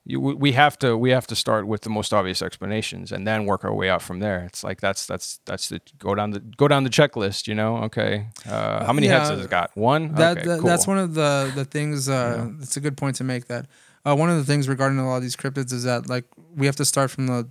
[0.05, 3.45] you, we have to we have to start with the most obvious explanations and then
[3.45, 4.43] work our way out from there.
[4.45, 7.47] It's like that's that's that's the go down the go down the checklist.
[7.47, 9.71] You know, okay, uh, how many heads has it got?
[9.77, 10.13] One.
[10.15, 12.09] That, okay, that that's one of the the things.
[12.09, 13.45] Uh, It's a good point to make.
[13.47, 13.67] That
[14.05, 16.65] uh, one of the things regarding a lot of these cryptids is that like we
[16.65, 17.47] have to start from the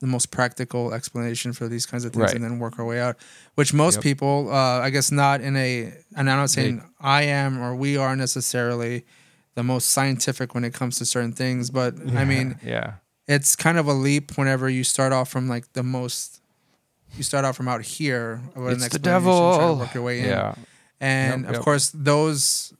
[0.00, 2.34] the most practical explanation for these kinds of things Right.
[2.34, 3.16] and then work our way out.
[3.56, 4.02] Which most Yep.
[4.04, 5.92] people, uh, I guess, not in a.
[6.16, 9.04] And I'm not saying I am or we are necessarily
[9.54, 12.92] the most scientific when it comes to certain things, but I mean, yeah,
[13.26, 16.40] it's kind of a leap whenever you start off from like the most.
[17.16, 18.40] You start off from out here.
[18.44, 19.76] It's the explanation, try to devil.
[19.78, 20.26] Work your way in.
[20.26, 20.54] Yeah,
[21.00, 21.64] And Yep, of yep.
[21.64, 22.72] course, those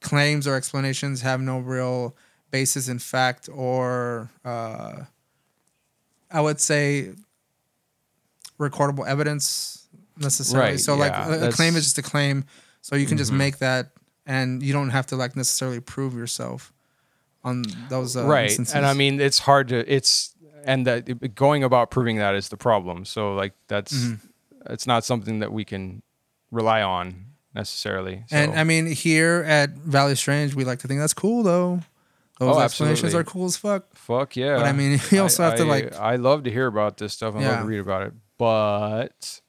[0.00, 2.14] claims or explanations have no real
[2.50, 5.00] basis in fact or uh,
[6.30, 7.12] I would say
[8.60, 9.86] recordable evidence
[10.18, 10.70] necessarily.
[10.72, 12.44] Right, so like yeah, a- that's- claim is just a claim.
[12.80, 13.36] So you can just Mhm.
[13.36, 13.90] make that
[14.26, 16.72] and you don't have to like necessarily prove yourself
[17.44, 18.74] on those uh, right instances.
[18.74, 22.56] and i mean it's hard to it's and that going about proving that is the
[22.56, 24.18] problem so like that's Mhm.
[24.70, 26.02] it's not something that we can
[26.50, 28.36] rely on necessarily so.
[28.36, 31.80] And I mean, here at Valley Strange, we like to think that's cool though.
[32.38, 33.20] Those Oh, explanations absolutely.
[33.20, 33.84] are cool as fuck.
[33.96, 34.56] fuck yeah.
[34.56, 37.12] But I mean, you also have to I- like i love to hear about this
[37.14, 37.34] stuff.
[37.34, 38.12] And love to read about it.
[38.38, 39.40] But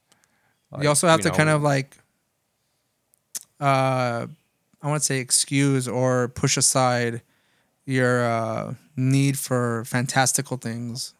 [0.80, 1.96] you also have you to know, kind of like
[3.60, 4.26] uh
[4.82, 7.20] i want to say excuse or push aside
[7.84, 11.14] your uh need for fantastical things.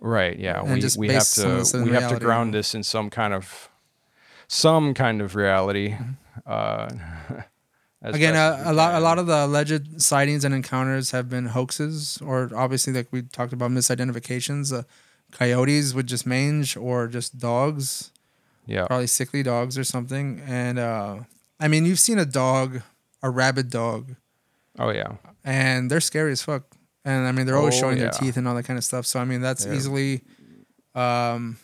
[0.00, 0.60] Right yeah.
[0.60, 2.82] And we, just we have some of this to we have to ground this in
[2.82, 3.68] some kind of
[4.48, 5.92] some kind of reality.
[5.92, 6.12] Mm-hmm.
[6.46, 7.40] uh
[8.14, 12.18] again uh, a lot a lot of the alleged sightings and encounters have been hoaxes
[12.22, 14.72] or obviously like we talked about misidentifications.
[14.72, 14.82] Uh,
[15.32, 18.12] coyotes with just mange or just dogs.
[18.64, 18.86] Yeah.
[18.86, 20.40] Probably sickly dogs or something.
[20.46, 21.16] And uh
[21.58, 22.82] i mean you've seen a dog
[23.22, 24.14] a rabid dog.
[24.78, 25.16] Oh yeah.
[25.44, 26.62] And they're scary as fuck.
[27.04, 29.04] And I mean, they're always Oh, showing their teeth and all that kind of stuff.
[29.06, 29.74] So I mean, that's Yeah.
[29.74, 30.22] easily
[30.94, 31.58] um,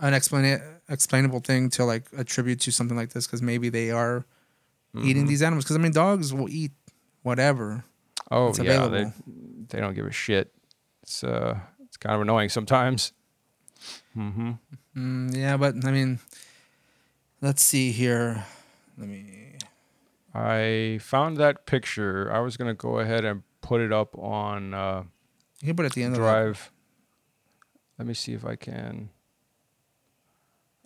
[0.00, 4.24] an explain explainable thing to like attribute to something like this because maybe they are
[5.02, 5.28] eating Mhm.
[5.28, 5.64] these animals.
[5.64, 6.72] Because I mean, dogs will eat
[7.22, 7.84] whatever.
[8.30, 9.12] Oh It's yeah, they available.
[9.68, 10.52] they don't give a shit.
[11.02, 13.12] It's uh it's kind of annoying sometimes.
[14.16, 14.52] Mm-hmm.
[14.96, 16.18] Mm, yeah, but I mean,
[17.40, 18.44] let's see here.
[18.98, 19.58] Let me.
[20.34, 22.30] I found that picture.
[22.32, 25.04] I was gonna go ahead and put it up on uh,
[25.60, 26.26] You can put it at the end of that.
[26.26, 26.70] Drive.
[27.98, 29.10] Let me see if I can.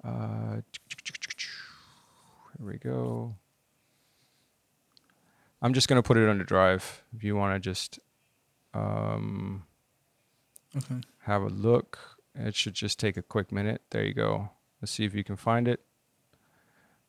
[0.05, 0.61] Uh,
[2.59, 3.35] here we go.
[5.63, 7.03] I'm just gonna put it under Drive.
[7.15, 7.99] If you want to just
[8.75, 9.65] um,
[10.77, 11.01] Okay.
[11.21, 11.99] have a look.
[12.35, 13.83] It should just take a quick minute.
[13.91, 14.51] There you go.
[14.81, 15.81] Let's see if you can find it.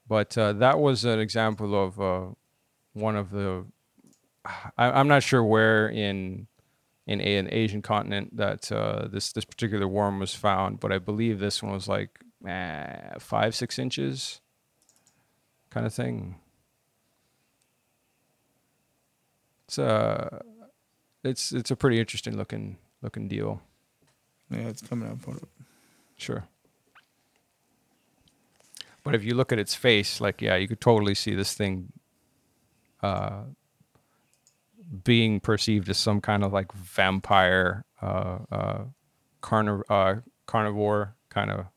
[0.07, 2.33] But uh, that was an example of uh,
[2.93, 3.65] one of the.
[4.77, 6.47] I, I'm not sure where in
[7.07, 10.97] in a, an Asian continent that uh, this this particular worm was found, but I
[10.97, 14.41] believe this one was like eh, five six inches,
[15.69, 16.40] kind of thing.
[19.71, 20.41] It's a
[21.23, 23.61] it's it's a pretty interesting looking looking deal.
[24.49, 25.19] Yeah, it's coming up.
[26.17, 26.43] Sure.
[29.01, 31.93] But if you look at its face, like yeah, you could totally see this thing
[33.01, 33.43] uh,
[35.05, 38.83] being perceived as some kind of like vampire, uh, uh,
[39.41, 40.15] carniv- uh,
[40.47, 41.67] carnivore kind of.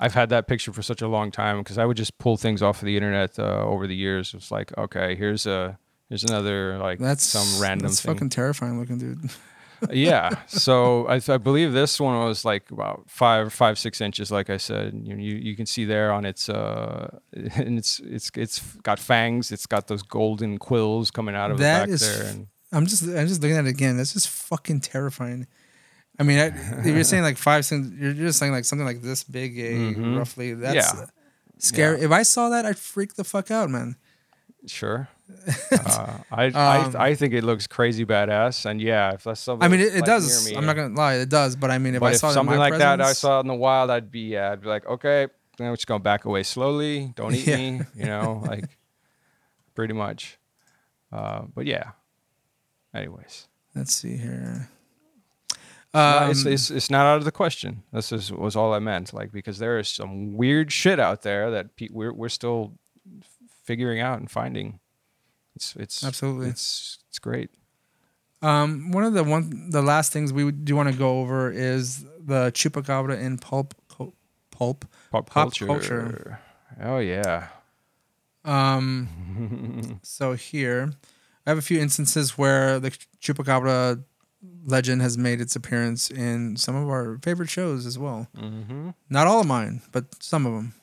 [0.00, 2.62] I've had that picture for such a long time because I would just pull things
[2.62, 4.32] off of the internet uh, over the years.
[4.34, 5.78] It's like, okay, here's a
[6.08, 8.14] here's another like That's some random That's thing.
[8.14, 9.30] fucking terrifying looking, dude.
[9.90, 10.30] yeah.
[10.46, 14.30] So I, I believe this one was like about five, five, six inches.
[14.30, 18.30] Like I said, you you, you can see there on its uh, and it's it's
[18.36, 19.52] it's got fangs.
[19.52, 22.26] It's got those golden quills coming out of That the back is there.
[22.30, 23.98] And I'm just I'm just looking at it again.
[23.98, 25.46] That's just fucking terrifying.
[26.20, 26.46] I mean, I,
[26.80, 30.18] if you're saying like five, you're just saying like something like this big, a Mhm.
[30.18, 30.52] roughly.
[30.54, 31.06] That's Yeah.
[31.58, 32.02] scary.
[32.02, 33.96] If I saw that, I'd freak the fuck out, man.
[34.66, 35.08] sure.
[35.72, 38.66] uh, I, Um, I I think it looks crazy badass.
[38.68, 39.64] And yeah, if that's something.
[39.64, 40.44] I mean, it, it like does.
[40.50, 41.56] me, I'm not gonna lie, it does.
[41.56, 43.90] But I mean, if I saw something like that I presence- saw in the wild,
[43.90, 47.12] I'd be yeah, I'd be like, okay, we're just gonna back away slowly.
[47.16, 47.56] Don't eat Yeah.
[47.56, 48.64] me, you know, like
[49.74, 50.36] pretty much.
[51.12, 51.92] Uh, but yeah.
[52.92, 54.68] Anyways, Let's see here.
[55.92, 57.82] No, it's, Um, it's it's not out of the question.
[57.92, 59.12] This is was all I meant.
[59.12, 62.78] Like because there is some weird shit out there that pe- we're we're still
[63.64, 64.78] figuring out and finding.
[65.56, 66.48] It's it's Absolutely.
[66.48, 67.50] it's it's great.
[68.42, 72.04] Um, one of the one the last things we do want to go over is
[72.24, 74.14] the chupacabra in pulp co-
[74.50, 74.84] pulp.
[75.10, 75.66] Pop, Pop culture.
[75.66, 76.40] culture.
[76.80, 77.48] Oh yeah.
[78.44, 80.92] Um, so here,
[81.46, 84.02] I have a few instances where the chupacabra
[84.64, 88.28] legend has made its appearance in some of our favorite shows as well.
[88.36, 88.90] Mm-hmm.
[89.08, 90.74] Not all of mine, but some of them.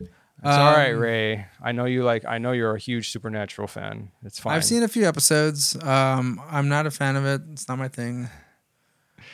[0.00, 0.08] It's
[0.56, 1.46] all right, Um, Ray.
[1.62, 2.24] I know you like.
[2.24, 4.10] I know you're a huge Supernatural fan.
[4.24, 4.54] It's fine.
[4.54, 5.76] I've seen a few episodes.
[5.82, 7.42] Um, I'm not a fan of it.
[7.52, 8.28] It's not my thing.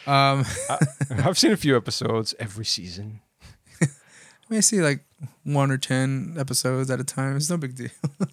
[0.07, 0.45] Um,
[1.11, 3.21] I've seen a few episodes every season.
[3.83, 3.87] I
[4.49, 5.05] may see like
[5.45, 7.37] one or ten episodes at a time.
[7.37, 7.91] It's no big deal.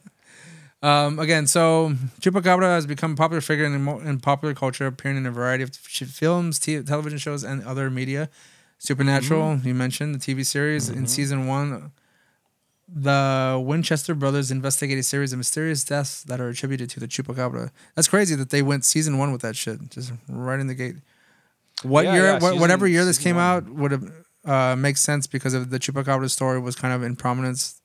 [0.84, 5.26] um, again, so Chupacabra has become a popular figure in, in popular culture, appearing in
[5.26, 8.30] a variety of sh- films, t- television shows, and other media.
[8.78, 11.92] Supernatural, you mentioned the TV series in season one.
[12.96, 17.72] The Winchester brothers investigate a series of mysterious deaths that are attributed to the Chupacabra.
[17.96, 20.96] That's crazy that they went season one with that shit, just right in the gate.
[21.84, 22.24] What Yeah, year?
[22.26, 23.46] yeah, season- whatever year this came one.
[23.46, 24.12] out would have
[24.46, 27.82] uh, makes sense because of the Chupacabra story was kind of in prominence.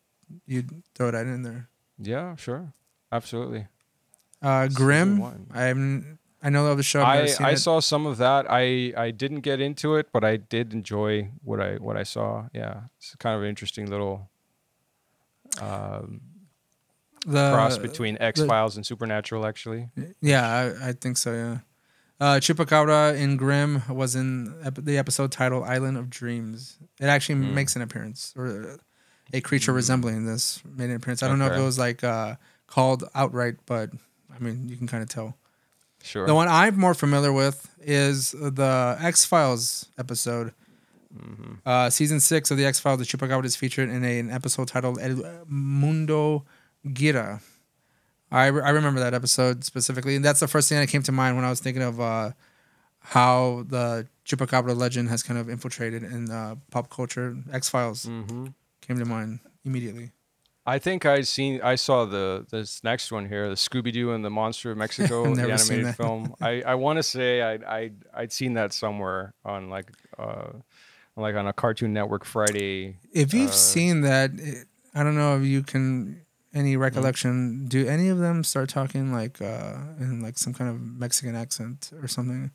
[0.47, 1.69] You'd throw that in there.
[2.01, 2.73] Yeah, sure,
[3.13, 3.67] absolutely.
[4.43, 5.47] Uh, Grimm.
[5.53, 6.19] I'm.
[6.41, 7.01] I know the show.
[7.03, 7.57] I, it.
[7.59, 8.47] saw some of that.
[8.49, 12.47] I, I didn't get into it, but I did enjoy what I what I saw.
[12.55, 14.31] Yeah, it's kind of an interesting little
[15.61, 16.21] um,
[17.27, 19.45] the cross between X Files and Supernatural.
[19.47, 19.89] Actually,
[20.21, 20.47] Yeah,
[20.81, 21.33] I, I think so.
[21.33, 21.59] Yeah.
[22.21, 27.37] Uh, Chupacabra in Grimm was in ep- the episode titled "Island of Dreams." It actually
[27.47, 27.55] Hmm.
[27.55, 28.79] makes an appearance, or
[29.33, 31.23] a creature resembling this made an appearance.
[31.23, 32.37] I don't know if it was like uh,
[32.69, 33.91] called outright, but
[34.35, 35.37] I mean, you can kind of tell.
[36.03, 36.27] sure.
[36.27, 40.53] The one I'm more familiar with is the X Files episode.
[41.17, 41.55] Mm-hmm.
[41.65, 44.69] Uh, season six of the X Files, the Chupacabra is featured in a, an episode
[44.69, 46.45] titled El Mundo
[46.87, 47.41] Gira.
[48.31, 51.13] I, re- I remember that episode specifically, and that's the first thing that came to
[51.13, 52.33] mind when I was thinking of uh,
[53.01, 57.37] how the Chupacabra legend has kind of infiltrated in uh, pop culture.
[57.53, 58.49] X Files hmm
[58.83, 60.11] came to mind immediately.
[60.75, 64.23] I think I seen I saw the this next one here, the Scooby Doo and
[64.25, 66.35] the Monster of Mexico, the animated film.
[66.43, 70.51] I, I want to say I I I'd seen that somewhere on like uh
[71.17, 72.99] like on a Cartoon Network Friday.
[73.13, 74.31] If you've Uh, seen that,
[74.95, 76.21] I don't know if you can
[76.55, 76.81] any Mm-hmm.
[76.83, 77.67] recollection.
[77.69, 81.91] Do any of them start talking like uh, in like some kind of Mexican accent
[82.03, 82.51] or something?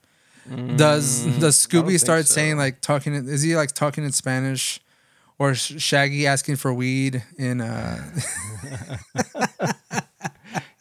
[0.75, 2.33] Does Mm, does don't Scooby start so.
[2.35, 3.13] saying like talking?
[3.13, 4.79] Is he like talking in Spanish,
[5.39, 7.61] or Shaggy asking for weed in?
[7.61, 8.19] Uh,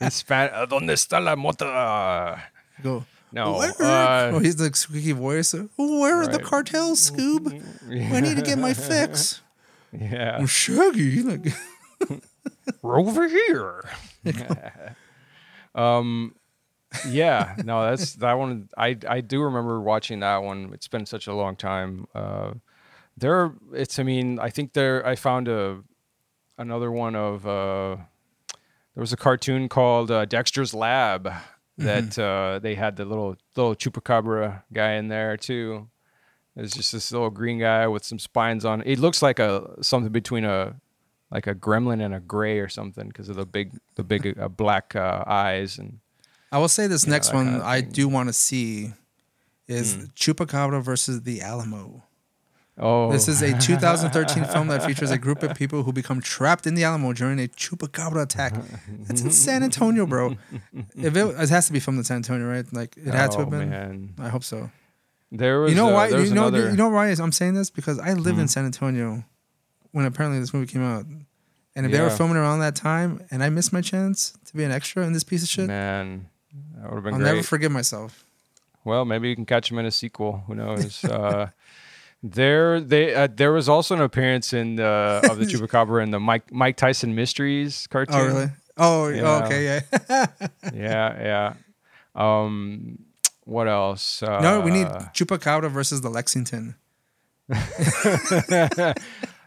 [0.11, 0.69] Spanish?
[0.69, 2.43] ¿Dónde está la mota?
[2.83, 3.05] go.
[3.33, 3.57] No.
[3.59, 3.73] Where?
[3.81, 5.55] uh, oh, he's the squeaky voice.
[5.77, 7.51] Where are the cartels, Scoob?
[7.89, 9.41] I need to get my fix.
[9.93, 10.39] yeah.
[10.41, 11.55] Oh, Shaggy, like
[12.83, 13.85] We're over here.
[15.75, 16.35] um,
[17.09, 18.69] yeah, no, that's that one.
[18.77, 20.71] I I do remember watching that one.
[20.75, 22.07] It's been such a long time.
[22.15, 22.55] Uh,
[23.17, 23.99] there, it's.
[23.99, 25.07] I mean, I think there.
[25.07, 25.83] I found a
[26.59, 27.47] another one of.
[27.47, 27.97] Uh,
[28.95, 31.33] there was a cartoon called uh, Dexter's Lab
[31.79, 35.89] that uh, they had the little little chupacabra guy in there too.
[36.55, 38.83] It's just this little green guy with some spines on.
[38.85, 40.75] It looks like a something between a
[41.31, 44.49] like a gremlin and a gray or something because of the big the big uh,
[44.49, 45.99] black uh, eyes and
[46.53, 48.93] I will say this next that one kinda I do want to see
[49.67, 52.03] is Chupacabra versus the Alamo.
[52.79, 56.67] Oh This is a 2013 film that features a group of people who become trapped
[56.67, 58.55] in the Alamo during a Chupacabra attack.
[59.07, 60.37] That's in San Antonio, bro.
[60.97, 62.67] If it, it has to be filmed in San Antonio, right?
[62.73, 63.71] Like it had to oh, have been.
[63.71, 64.15] man.
[64.19, 64.71] I hope so.
[65.31, 66.09] There was You know uh, why?
[66.09, 66.71] You know, another, Hmm.
[66.73, 69.25] you know why I'm saying this because I lived in San Antonio
[69.93, 71.05] when apparently this movie came out,
[71.75, 74.65] and if they were filming around that time, and I missed my chance to be
[74.65, 76.29] an extra in this piece of shit, man
[76.77, 77.29] that would have been I'll great.
[77.33, 78.27] never forgive myself.
[78.85, 80.43] Well, maybe you can catch him in a sequel.
[80.47, 81.03] Who knows?
[81.17, 81.49] uh,
[82.23, 86.21] there, they uh, there was also an appearance in uh, of the chupacabra in the
[86.21, 88.15] Mike Mike Tyson Mysteries cartoon.
[88.17, 88.47] Oh really?
[88.79, 89.23] Oh, Yeah.
[89.25, 90.27] oh, okay, yeah.
[90.75, 91.55] Yeah, yeah.
[92.15, 92.99] Um,
[93.45, 94.23] what else?
[94.23, 96.77] Uh, no, we need Chupacabra versus the Lexington.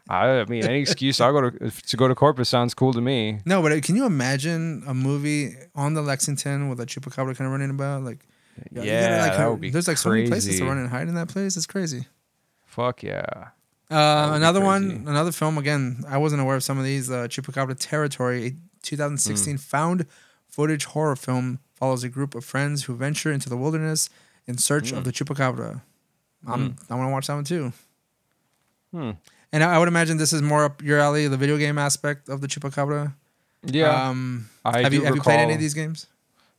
[0.08, 3.40] I mean, any excuse I'll go to to go to Corpus sounds cool to me.
[3.46, 7.48] No, but uh, can you imagine a movie on the Lexington with a chupacabra kind
[7.48, 8.04] of running about?
[8.04, 8.20] Like,
[8.58, 10.90] you gotta, Yeah, like, that would be There's like so many places to run and
[10.90, 11.58] hide in that place.
[11.58, 12.06] It's crazy.
[12.76, 13.52] Fuck yeah.
[13.90, 15.58] Uh, another one, another film.
[15.58, 17.10] Again, I wasn't aware of some of these.
[17.10, 18.52] Uh, Chupacabra Territory, a
[18.82, 20.06] 2016 found
[20.50, 24.10] footage horror film, follows a group of friends who venture into the wilderness
[24.46, 25.84] in search of the chupacabra.
[26.46, 27.72] I'm, I want to watch that one too.
[28.92, 29.12] Hmm.
[29.54, 32.28] And I, I would imagine this is more up your alley, the video game aspect
[32.28, 33.14] of the chupacabra.
[33.64, 34.10] Yeah.
[34.10, 36.08] Um, I have you have you played any of these games?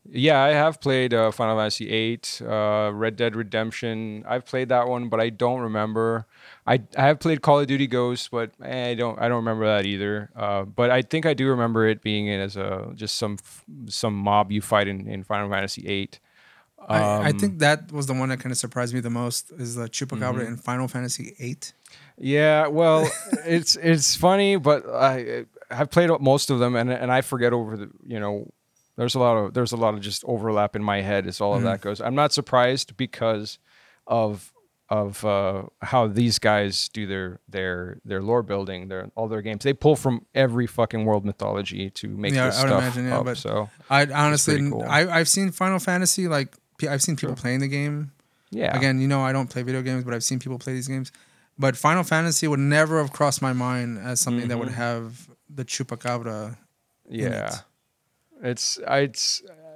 [0.09, 4.24] Yeah, I have played uh, Final Fantasy VIII, uh, Red Dead Redemption.
[4.28, 6.26] I've played that one, but I don't remember.
[6.66, 9.66] I I have played Call of Duty Ghosts, but eh, I don't I don't remember
[9.66, 10.30] that either.
[10.36, 13.38] Uh, but I think I do remember it being in as a just some
[13.88, 16.11] some mob you fight in, in Final Fantasy VIII.
[16.88, 19.50] I, I Um, think that was the one that kind of surprised me the most
[19.52, 20.46] is the chupacabra Mm-hmm.
[20.46, 21.59] in Final Fantasy VIII.
[22.18, 23.11] Yeah, well,
[23.44, 27.76] it's it's funny, but I I've played most of them, and and I forget over
[27.76, 28.50] the you know.
[28.97, 31.55] There's a lot of there's a lot of just overlap in my head as all
[31.55, 32.01] of that goes.
[32.01, 33.59] I'm not surprised because
[34.07, 34.53] of
[34.88, 39.64] of uh, how these guys do their their their lore building, their all their games.
[39.64, 43.07] They pull from every fucking world mythology to make Yeah, this I would stuff imagine,
[43.09, 43.24] yeah, up.
[43.24, 44.84] but- so I honestly, cool.
[44.88, 46.55] I I've seen Final Fantasy like
[46.88, 48.12] I've seen people playing the game.
[48.51, 50.88] yeah, Again, you know, I don't play video games, but I've seen people play these
[50.88, 51.11] games.
[51.59, 54.76] But Final Fantasy would never have crossed my mind as something that would Mm-hmm.
[54.76, 56.57] have the chupacabra.
[57.09, 57.51] in yeah.
[58.43, 58.49] It.
[58.49, 59.66] It's it's uh,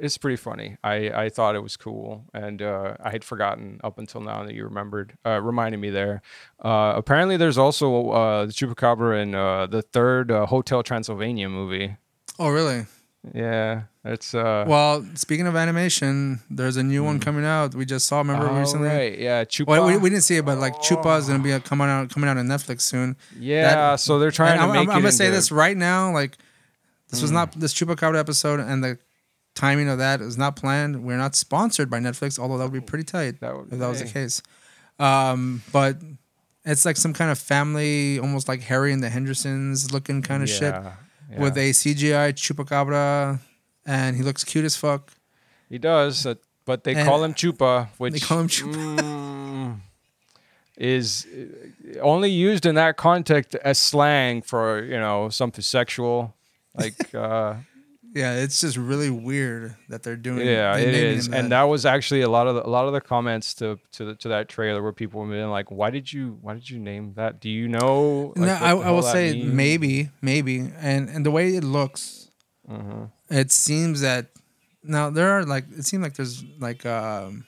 [0.00, 0.76] it's pretty funny.
[0.82, 4.54] I I thought it was cool, and uh, I had forgotten up until now that
[4.54, 6.22] you remembered, uh, reminded me there.
[6.62, 11.96] Uh, apparently, there's also uh, the chupacabra in uh, the third uh, Hotel Transylvania movie.
[12.38, 12.86] Oh, really?
[13.34, 14.64] Yeah, it's uh.
[14.66, 17.74] Well, speaking of animation, there's a new one coming out.
[17.74, 18.18] We just saw.
[18.18, 18.88] Remember oh, recently?
[18.88, 19.66] right, yeah, Chupa.
[19.66, 22.30] Well, we, we didn't see it, but like Chupa is gonna be coming out coming
[22.30, 23.16] out on Netflix soon.
[23.38, 24.92] yeah, so they're trying to I'm, make I'm, it.
[24.92, 26.12] I'm gonna say this right now.
[26.12, 26.38] Like,
[27.10, 28.98] this was not this Chupacabra episode, and the
[29.54, 31.02] timing of that is not planned.
[31.04, 33.88] We're not sponsored by Netflix, although that would be pretty tight That would- if that
[33.88, 34.42] was the case.
[34.98, 35.96] Um, but
[36.64, 40.48] it's like some kind of family, almost like Harry and the Hendersons looking kind of
[40.48, 40.92] shit Yeah,
[41.38, 43.38] with a CGI Chupacabra,
[43.86, 45.12] and he looks cute as fuck.
[45.68, 46.34] He does, uh,
[46.64, 48.98] but they And- call him Chupa, which call him Chupa.
[48.98, 49.80] mm,
[50.76, 56.34] is uh, only used in that context as slang for you know something sexual.
[56.78, 57.54] Like, uh,
[58.14, 60.46] Yeah, it's just really weird that they're doing.
[60.46, 62.92] yeah, they it is, and that was actually a lot of the, a lot of
[62.94, 66.10] the comments to to the, to that trailer where people were being like, "Why did
[66.12, 67.38] you Why did you name that?
[67.40, 71.26] Do you know?" no, like, what I, I will say means?" maybe, maybe, and and
[71.26, 72.30] the way it looks,
[72.68, 73.04] Mm-hmm.
[73.30, 74.30] it seems that
[74.82, 77.44] now there are like it seems like there's like um,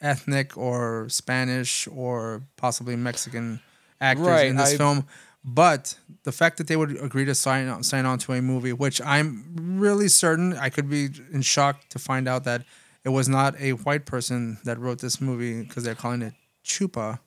[0.00, 3.60] ethnic or Spanish or possibly Mexican
[4.00, 5.06] actors Right, in this I- film,
[5.44, 8.72] but the fact that they would agree to sign on, sign on to a movie,
[8.72, 9.44] which I'm
[9.78, 12.64] really certain, I could be in shock to find out that
[13.04, 16.32] it was not a white person that wrote this movie because they're calling it
[16.64, 17.18] Chupa.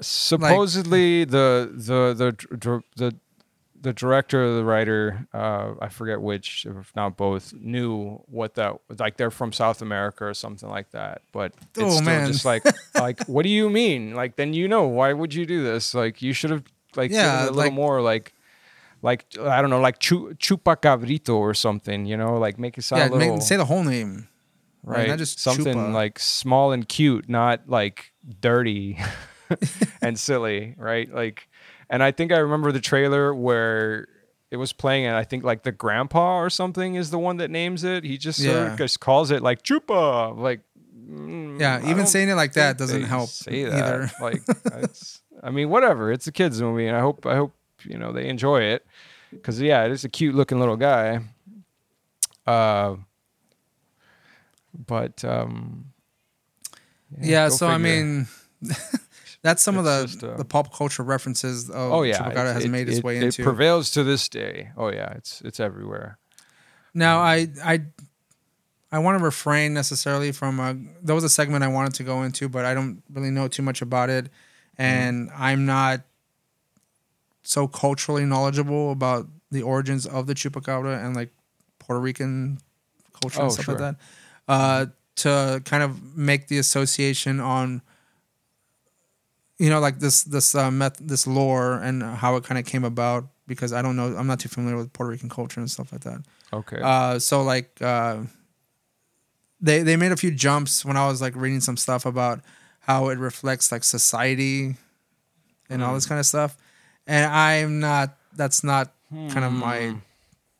[0.00, 3.14] supposedly the the the dr- the
[3.82, 8.76] the director or the writer uh i forget which if not both knew what that
[8.98, 12.26] like they're from south america or something like that but it's Oh, still man.
[12.26, 12.62] just like
[12.94, 16.20] like what do you mean like then you know why would you do this like
[16.20, 16.64] you should have
[16.96, 18.32] like Yeah, a little like- more like
[19.02, 23.00] like i don't know like chu- chupacabrito or something you know like make it sound
[23.00, 24.28] yeah, a little make, say the whole name.
[24.84, 25.08] right?
[25.08, 25.92] not just something chupa.
[25.94, 28.98] like small and cute, not like dirty
[30.02, 31.12] and silly, right?
[31.12, 31.48] Like,
[31.88, 34.06] and I think I remember the trailer where
[34.50, 37.50] it was playing, and I think like the grandpa or something is the one that
[37.50, 38.04] names it.
[38.04, 40.60] He just sort of just calls it like chupa, like.
[41.10, 43.72] Mm, Yeah, I even saying it like that doesn't help say that.
[43.74, 44.10] either.
[44.20, 44.42] like,
[44.84, 46.12] it's, I mean, whatever.
[46.12, 47.54] It's a kids movie, and I hope I hope
[47.84, 48.86] you know they enjoy it
[49.30, 51.20] because yeah, it is a cute looking little guy.
[52.46, 52.96] Uh,
[54.86, 55.86] but um,
[57.20, 58.26] Yeah, go so I mean,
[59.42, 61.68] that's some of the just, uh, the pop culture references.
[61.70, 63.42] Of oh yeah, Chupacabra it's- has it, made its it- way it into.
[63.42, 64.70] prevails to this day.
[64.76, 66.18] Oh yeah, it's it's everywhere.
[66.94, 67.82] now, I I
[68.92, 70.58] I want to refrain necessarily from.
[70.60, 73.48] Uh, there was a segment I wanted to go into, but I don't really know
[73.48, 74.24] too much about it,
[74.78, 74.82] Mm-hmm.
[74.82, 76.00] and I'm not
[77.42, 81.30] so culturally knowledgeable about the origins of the chupacabra and like
[81.78, 82.58] Puerto Rican
[83.20, 83.96] culture Oh, and stuff like that.
[84.48, 84.86] Uh,
[85.16, 87.82] to kind of make the association on
[89.58, 92.84] you know like this this uh, meth- this lore and how it kind of came
[92.84, 95.92] about because I don't know I'm not too familiar with Puerto Rican culture and stuff
[95.92, 96.22] like that.
[96.52, 96.80] Okay.
[96.82, 98.20] Uh, so like uh,
[99.60, 102.40] they they made a few jumps when I was like reading some stuff about
[102.80, 104.76] how it reflects like society
[105.68, 106.08] and all this Mm.
[106.10, 106.56] kind of stuff,
[107.06, 109.96] and I'm not that's not kind of my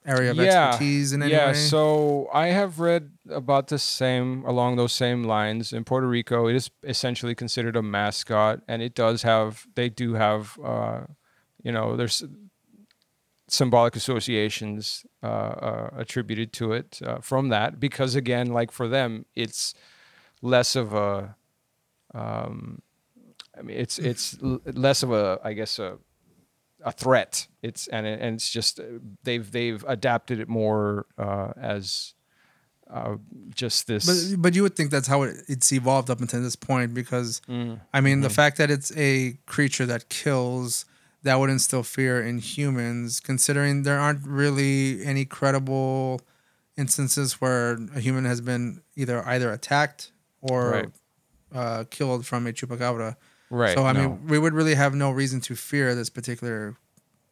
[0.07, 0.43] area of Hmm.
[0.45, 0.69] yeah.
[0.69, 1.49] expertise in any yeah.
[1.49, 1.55] way.
[1.55, 6.47] So I have read about the same along those same lines in Puerto Rico.
[6.49, 11.01] It is essentially considered a mascot, and it does have they do have uh,
[11.63, 12.25] you know there's
[13.53, 19.25] symbolic associations uh, uh, attributed to it uh, from that because again like for them
[19.35, 19.75] it's
[20.43, 21.37] less of a
[22.15, 22.83] um,
[23.59, 25.99] I mean it's it's l- less of a I guess a
[26.85, 28.85] a threat it's and it, and it's just uh,
[29.23, 32.15] they've they've adapted it more uh, as
[32.91, 33.17] uh,
[33.55, 36.57] just this But but you would think that's how it, it's evolved up until this
[36.57, 37.81] point because Mm.
[37.93, 38.35] I mean the Mm-hmm.
[38.35, 40.85] fact that it's a creature that kills
[41.23, 46.21] that would instill fear in humans considering there aren't really any credible
[46.77, 50.89] instances where a human has been either either attacked or Right.
[51.55, 53.17] uh, killed from a chupacabra.
[53.51, 54.01] right So I no.
[54.01, 56.77] mean we would really have no reason to fear this particular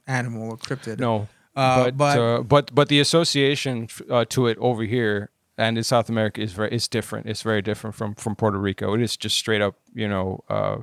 [0.06, 0.98] animal or cryptid.
[0.98, 5.76] no Uh, but but- uh, but but the association uh, to it over here and
[5.78, 7.26] in South America is very is different.
[7.26, 8.94] It's very different from from Puerto Rico.
[8.94, 10.78] It is just straight up, you know, uh,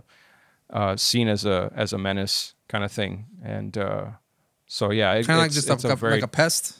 [0.70, 3.26] uh, seen as a as a menace kind of thing.
[3.44, 4.06] And uh,
[4.68, 6.78] so yeah, it, Kind of like just a, a very like a pest,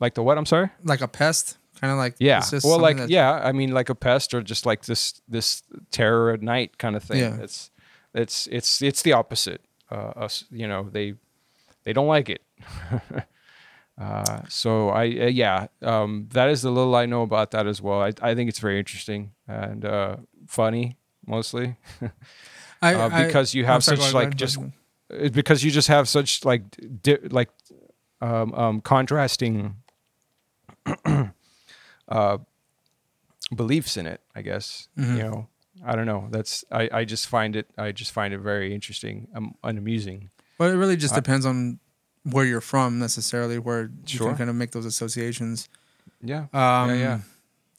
[0.00, 0.38] like the what?
[0.38, 0.70] I'm sorry.
[0.84, 2.42] like a pest, kind of like Yeah.
[2.64, 6.30] Well, like that- yeah, I mean like a pest or just like this this terror
[6.32, 7.18] at night kind of thing.
[7.20, 7.36] Yeah.
[7.40, 7.70] It's
[8.14, 9.60] it's it's it's the opposite.
[9.90, 11.14] Uh, us, you know, they
[11.84, 12.42] they don't like it.
[14.00, 17.80] uh, so I uh, yeah, um, that is the little I know about that as
[17.80, 18.00] well.
[18.02, 20.16] I I think it's very interesting and uh,
[20.48, 20.96] funny
[21.26, 21.76] mostly
[22.82, 24.58] I, uh, because you I'm have such like just
[25.32, 26.62] because you just have such like
[27.02, 27.48] di- like
[28.20, 29.76] um, um, contrasting
[32.08, 32.38] uh,
[33.54, 34.20] beliefs in it.
[34.34, 35.16] I guess Mm-hmm.
[35.16, 35.48] you know.
[35.84, 36.28] I don't know.
[36.30, 40.30] That's I, I just find it I just find it very interesting um, and amusing.
[40.58, 41.78] But it really just Uh, depends on
[42.24, 44.28] where you're from necessarily, where you Sure.
[44.28, 45.68] can kind of make those associations.
[46.22, 46.46] Yeah.
[46.54, 46.94] Um, yeah.
[46.96, 47.18] Yeah.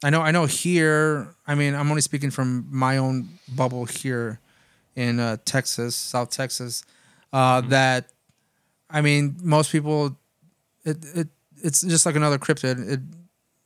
[0.04, 0.22] I know.
[0.22, 0.46] I know.
[0.46, 4.40] Here, I mean, I'm only speaking from my own bubble here
[4.98, 6.84] in uh, Texas, South Texas.
[7.32, 7.70] Uh, Mm-hmm.
[7.70, 8.08] That,
[8.90, 10.18] I mean, most people,
[10.84, 11.28] it it
[11.64, 12.90] it's just like another cryptid.
[12.90, 13.02] It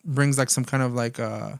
[0.04, 1.58] brings like some kind of like uh,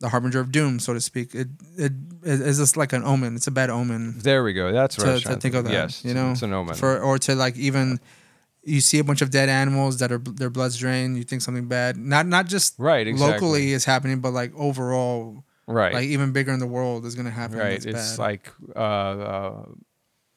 [0.00, 1.34] the harbinger of doom, so to speak.
[1.34, 1.92] It it
[2.24, 3.36] is just like an omen.
[3.36, 4.18] It's a bad omen.
[4.18, 4.72] There we go.
[4.72, 5.72] That's I to, to think of that.
[5.72, 6.04] Yes.
[6.04, 6.74] you know, it's an omen.
[6.74, 8.00] for or to like even
[8.64, 11.16] you see a bunch of dead animals that are their blood's drained.
[11.16, 13.06] You think something bad, not not just right.
[13.06, 13.32] Exactly.
[13.32, 15.94] locally is happening, but like overall, Right.
[15.94, 17.58] like even bigger in the world is gonna happen.
[17.58, 17.84] right.
[17.84, 18.18] It's bad.
[18.18, 19.64] like uh, uh,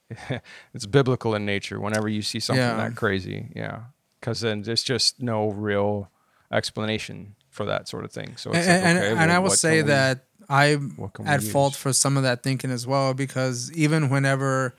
[0.74, 1.80] it's biblical in nature.
[1.80, 2.76] Whenever you see something Yeah.
[2.78, 3.84] that crazy, yeah,
[4.20, 6.12] because then there's just no real
[6.52, 8.36] explanation for that sort of thing.
[8.38, 10.96] So and, it's like, and, okay, and well, I will say that I'm
[11.26, 14.76] at fault for some of that thinking as well because even whenever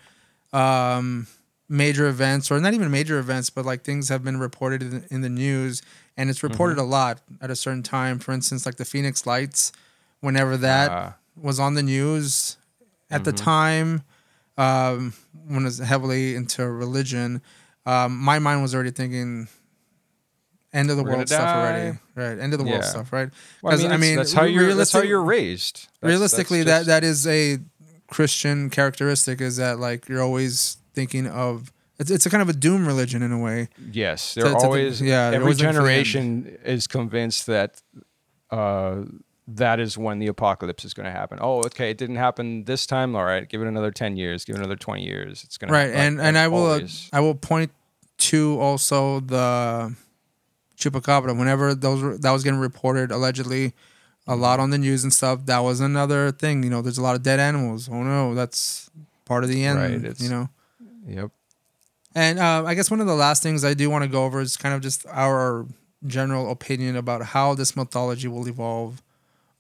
[0.53, 1.27] um,
[1.69, 5.21] major events or not even major events, but like things have been reported in, in
[5.23, 5.83] the news
[6.17, 6.87] and it's reported Mm-hmm.
[6.87, 8.19] a lot at a certain time.
[8.21, 9.73] For instance, like the Phoenix Lights,
[10.21, 12.57] whenever that Ah, was on the news
[13.11, 13.45] at the Mm-hmm.
[13.45, 14.03] time
[14.59, 15.13] um,
[15.47, 17.43] when was heavily into religion,
[17.85, 19.49] um, my mind was already thinking
[20.73, 21.99] end of the We're world stuff already.
[22.15, 23.29] Right, end of the world stuff, right?
[23.63, 25.75] well, I mean, I mean, that's how you're that's how you're raised.
[25.77, 27.59] That's- that's Realistically, just- that that is a
[28.09, 29.41] Christian characteristic.
[29.41, 33.23] Is that like you're always thinking of it's, it's a kind of a doom religion
[33.23, 33.69] in a way.
[33.93, 36.05] Yes, to- they're to always yeah, they're Every always looking for the end.
[36.07, 37.81] generation is convinced that
[38.51, 39.03] uh,
[39.49, 41.39] that is when the apocalypse is going to happen.
[41.41, 43.15] Oh, okay, it didn't happen this time.
[43.15, 44.45] All right, give it another ten years.
[44.45, 45.45] Give it another twenty years.
[45.45, 46.81] It's going to right and and i will uh,
[47.13, 47.71] i will point
[48.19, 49.95] to also the
[50.79, 53.67] chupacabra whenever those were, that was getting reported allegedly
[54.29, 54.41] a Mm-hmm.
[54.41, 57.15] lot on the news and stuff that was another thing you know there's a lot
[57.15, 58.91] of dead animals oh no that's
[59.25, 60.49] part of the end Right, it's- you know
[61.07, 61.31] Yep.
[62.17, 64.41] and uh, i guess one of the last things i do want to go over
[64.41, 65.65] is kind of just our
[66.07, 69.01] general opinion about how this mythology will evolve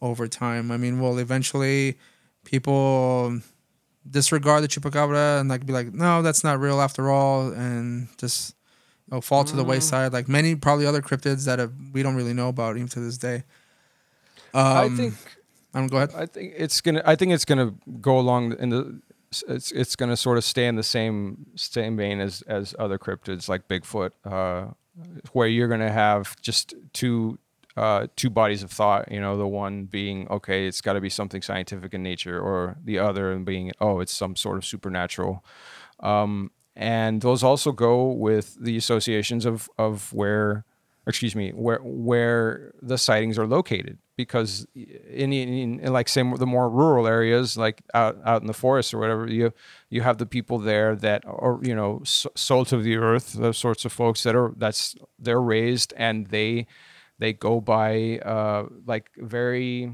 [0.02, 1.98] over time i mean well, eventually
[2.44, 3.40] people
[4.08, 8.54] disregard the chupacabra and like be like, no, that's not real after all, and just
[9.08, 9.68] you know, fall to the Mm.
[9.68, 10.12] wayside.
[10.12, 13.18] Like many probably other cryptids that have, we don't really know about even to this
[13.18, 13.42] day.
[14.54, 15.14] Um, I think
[15.74, 16.12] Um, go ahead.
[16.14, 17.02] I think it's gonna.
[17.04, 19.00] I think it's gonna go along in the.
[19.48, 23.48] It's it's gonna sort of stay in the same same vein as as other cryptids
[23.48, 24.72] like Bigfoot, uh,
[25.32, 27.38] where you're gonna have just two
[27.76, 29.10] uh, two bodies of thought.
[29.10, 32.76] You know, the one being okay, it's got to be something scientific in nature, or
[32.82, 35.44] the other being oh, it's some sort of supernatural.
[36.00, 40.64] Um, and those also go with the associations of of where
[41.06, 43.98] excuse me, where where the sightings are located.
[44.16, 48.54] Because in, in, in, like say the more rural areas, like out, out in the
[48.54, 49.52] forest or whatever, you
[49.90, 53.84] you have the people there that are you know salt of the earth, those sorts
[53.84, 56.66] of folks that are that's they're raised and they
[57.18, 59.92] they go by uh, like very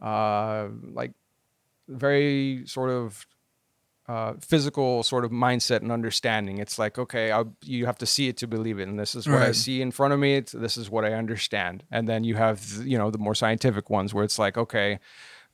[0.00, 1.12] uh, like
[1.88, 3.26] very sort of
[4.08, 6.58] uh, physical sort of mindset and understanding.
[6.58, 9.28] It's like, okay, I'll, you have to see it to believe it, and this is
[9.28, 9.48] what right.
[9.50, 10.34] I see in front of me.
[10.34, 11.84] It's, this is what I understand.
[11.92, 14.98] And then you have, you know, the more scientific ones where it's like, okay,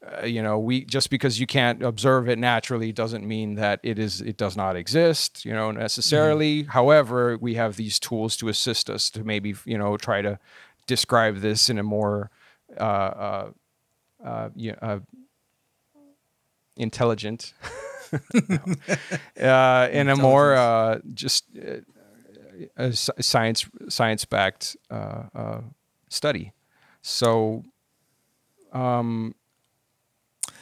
[0.05, 3.99] uh, you know, we just because you can't observe it naturally doesn't mean that it
[3.99, 6.62] is it does not exist, you know, necessarily.
[6.62, 6.70] Mm-hmm.
[6.70, 10.38] However, we have these tools to assist us to maybe, you know, try to
[10.86, 12.30] describe this in a more
[12.78, 13.51] uh, uh,
[14.24, 14.49] uh,
[14.82, 14.99] uh
[16.76, 17.55] intelligent.
[19.40, 21.78] uh, in a more uh, just uh,
[22.76, 25.61] a science science backed uh, uh,
[26.09, 26.53] study.
[27.03, 27.64] So,
[28.72, 29.34] um,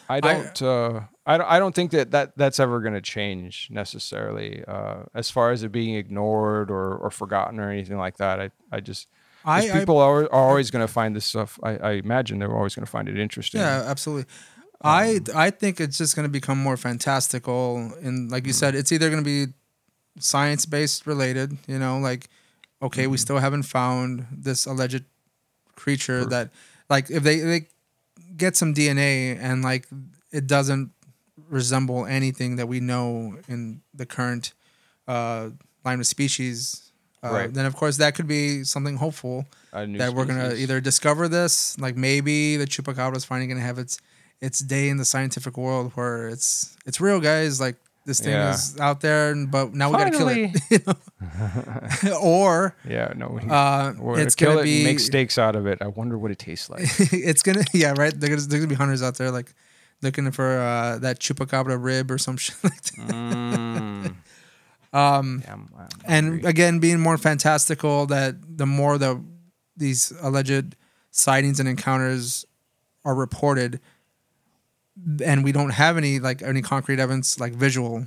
[0.08, 0.62] I don't.
[0.62, 4.62] I, uh, I don't, I don't think that, that that's ever going to change necessarily
[4.68, 8.40] uh, as far as it being ignored or, or forgotten or anything like that.
[8.40, 9.08] I, I just
[9.44, 11.58] I, people I, are, are always going to find this stuff.
[11.62, 13.60] I, I imagine they're always going to find it interesting.
[13.60, 14.30] Yeah, absolutely.
[14.82, 18.56] I um, I think it's just going to become more fantastical, and like you mm.
[18.56, 19.52] said, it's either going to be
[20.18, 21.56] science based related.
[21.66, 22.28] You know, like
[22.82, 23.12] okay, mm-hmm.
[23.12, 25.04] we still haven't found this alleged
[25.74, 26.30] creature sure.
[26.30, 26.50] that,
[26.90, 27.66] like, if they they
[28.36, 29.86] get some DNA and like
[30.32, 30.90] it doesn't
[31.48, 34.52] resemble anything that we know in the current
[35.06, 35.50] uh,
[35.84, 36.92] line of species,
[37.22, 37.54] uh, right.
[37.54, 40.14] then of course that could be something hopeful that species.
[40.14, 43.98] we're gonna either discover this, like maybe the chupacabra is finally gonna have its
[44.40, 47.60] its day in the scientific world where it's it's real, guys.
[47.60, 48.52] Like this thing yeah.
[48.52, 50.50] is out there, but now we gotta kill it.
[50.70, 52.18] You know?
[52.22, 55.78] or yeah, no, uh, it's gonna it be make steaks out of it.
[55.80, 56.82] I wonder what it tastes like.
[56.98, 58.12] it's gonna yeah, right.
[58.14, 59.54] There's, there's gonna be hunters out there like
[60.02, 63.08] looking for uh, that chupacabra rib or some shit like that.
[63.08, 64.14] Mm.
[64.92, 69.24] um, yeah, I'm, I'm and again, being more fantastical, that the more the
[69.76, 70.76] these alleged
[71.10, 72.44] sightings and encounters
[73.04, 73.80] are reported,
[75.24, 78.06] and we don't have any like any concrete evidence, like visual,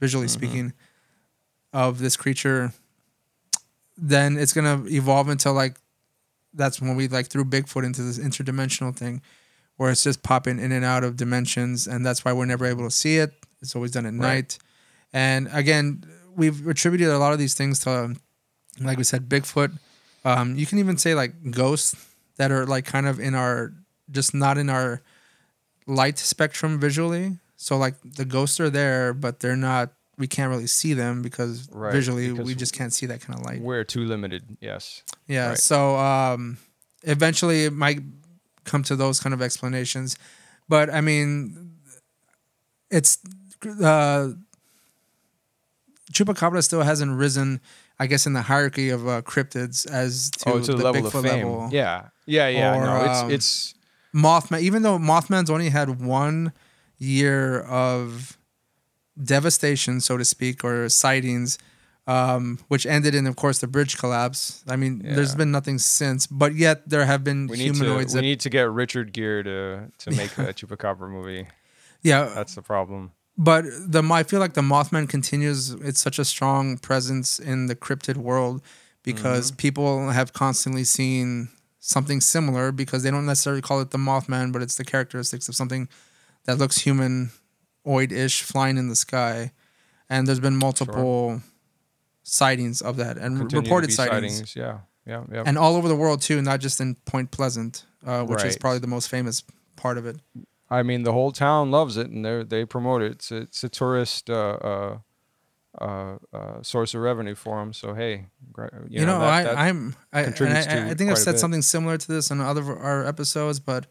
[0.00, 0.32] visually mm-hmm.
[0.32, 0.72] speaking,
[1.72, 2.72] of this creature,
[3.96, 5.76] then it's gonna evolve into like
[6.52, 9.22] that's when we like threw Bigfoot into this interdimensional thing,
[9.76, 12.84] where it's just popping in and out of dimensions, and that's why we're never able
[12.84, 13.32] to see it.
[13.60, 14.20] It's always done at right.
[14.20, 14.58] night,
[15.12, 16.04] and again,
[16.34, 18.14] we've attributed a lot of these things to,
[18.80, 19.78] like we said, Bigfoot.
[20.24, 21.94] Um, you can even say like ghosts
[22.36, 23.72] that are like kind of in our
[24.10, 25.02] just not in our
[25.86, 27.38] light spectrum visually.
[27.56, 29.92] So like the ghosts are there, but they're not.
[30.16, 33.38] We can't really see them because right, visually because we just can't see that kind
[33.38, 33.60] of light.
[33.60, 34.56] We're too limited.
[34.60, 35.02] Yes.
[35.26, 35.48] Yeah.
[35.48, 35.58] Right.
[35.58, 36.58] So um,
[37.02, 38.00] eventually it might
[38.64, 40.16] come to those kind of explanations,
[40.68, 41.72] but I mean,
[42.90, 43.18] it's
[43.82, 44.28] uh,
[46.12, 47.60] chupacabra still hasn't risen.
[47.98, 51.02] I guess in the hierarchy of uh, cryptids as to, oh, to the, the level
[51.02, 51.46] Bigfoot of fame.
[51.46, 51.68] Level.
[51.70, 52.76] Yeah, yeah, yeah.
[52.76, 53.73] Or, no, it's um, it's
[54.14, 56.52] Mothman, even though Mothman's only had one
[56.98, 58.38] year of
[59.22, 61.58] devastation, so to speak, or sightings,
[62.06, 64.62] um, which ended in, of course, the bridge collapse.
[64.68, 65.14] I mean, yeah.
[65.14, 68.14] there's been nothing since, but yet there have been we humanoids.
[68.14, 71.48] Need to, we need to get Richard Gere to to make a Chupacabra movie.
[72.02, 73.12] Yeah, that's the problem.
[73.36, 75.70] But the I feel like the Mothman continues.
[75.70, 78.62] It's such a strong presence in the cryptid world
[79.02, 79.56] because mm-hmm.
[79.56, 81.48] people have constantly seen
[81.84, 85.54] something similar because they don't necessarily call it the Mothman, but it's the characteristics of
[85.54, 85.88] something
[86.44, 89.52] that looks humanoid ish flying in the sky.
[90.08, 91.42] And there's been multiple sure.
[92.22, 94.32] sightings of that and Continue reported sightings.
[94.32, 94.56] sightings.
[94.56, 94.78] Yeah.
[95.06, 95.42] Yeah, yeah.
[95.44, 98.46] And all over the world too, not just in Point Pleasant, uh, which right.
[98.46, 99.42] is probably the most famous
[99.76, 100.16] part of it.
[100.70, 103.12] I mean, the whole town loves it, and they they promote it.
[103.12, 104.98] It's a, it's a tourist uh, uh,
[105.80, 107.72] uh, uh, source of revenue for them.
[107.72, 108.26] So hey,
[108.56, 111.96] you, you know, know that, I, I'm I, I, I, think I've said something similar
[111.96, 113.86] to this in other our episodes, but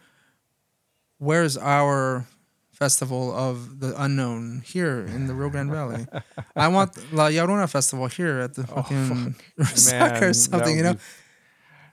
[1.18, 2.28] where's our
[2.72, 6.06] festival of the unknown here in the Rio Grande Valley?
[6.56, 10.78] I want La Llorona festival here at the oh, fucking oh, or something.
[10.78, 11.00] You know, that,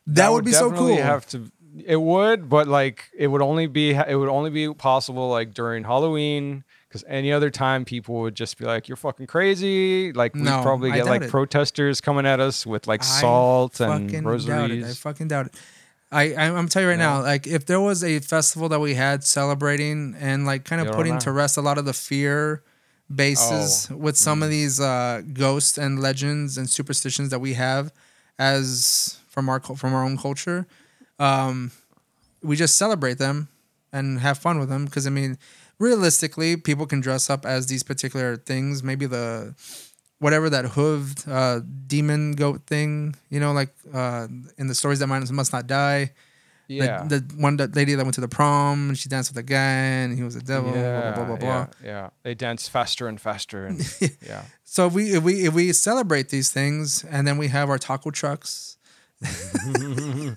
[0.07, 0.97] that would, would be so cool.
[0.97, 1.51] Have to.
[1.85, 5.85] It would, but like it would only be it would only be possible like during
[5.85, 10.43] Halloween Because any other time, people would just be like, "You're fucking crazy!" Like we
[10.43, 11.31] No, probably I get like it.
[11.31, 14.85] protesters coming at us with like salt and rosaries.
[14.85, 15.55] I fucking doubt it.
[16.11, 18.95] I, I I'm telling you right now, like if there was a festival that we
[18.95, 22.65] had celebrating and like kind of don't putting to rest a lot of the fear
[23.15, 23.97] bases Oh.
[23.97, 24.45] with some Mm.
[24.45, 27.93] of these uh, ghosts and legends and superstitions that we have
[28.39, 30.67] as from our from our own culture,
[31.21, 31.71] um,
[32.43, 33.47] we just celebrate them
[33.93, 35.39] and have fun with them because I mean,
[35.81, 38.85] realistically, people can dress up as these particular things.
[38.85, 39.55] Maybe the
[40.20, 44.28] whatever that hooved uh, demon goat thing, you know, like uh,
[44.59, 46.12] in the stories that must must not die.
[46.69, 47.02] The- yeah.
[47.02, 50.05] The, one that lady that went to the prom and she danced with a guy
[50.05, 50.70] and he was a devil.
[50.73, 51.48] yeah, blah blah blah blah.
[51.48, 51.90] yeah, blah.
[51.90, 52.11] yeah.
[52.23, 53.81] They dance faster and faster, and
[54.24, 54.44] yeah.
[54.62, 57.78] So if we if we if we celebrate these things and then we have our
[57.78, 58.77] taco trucks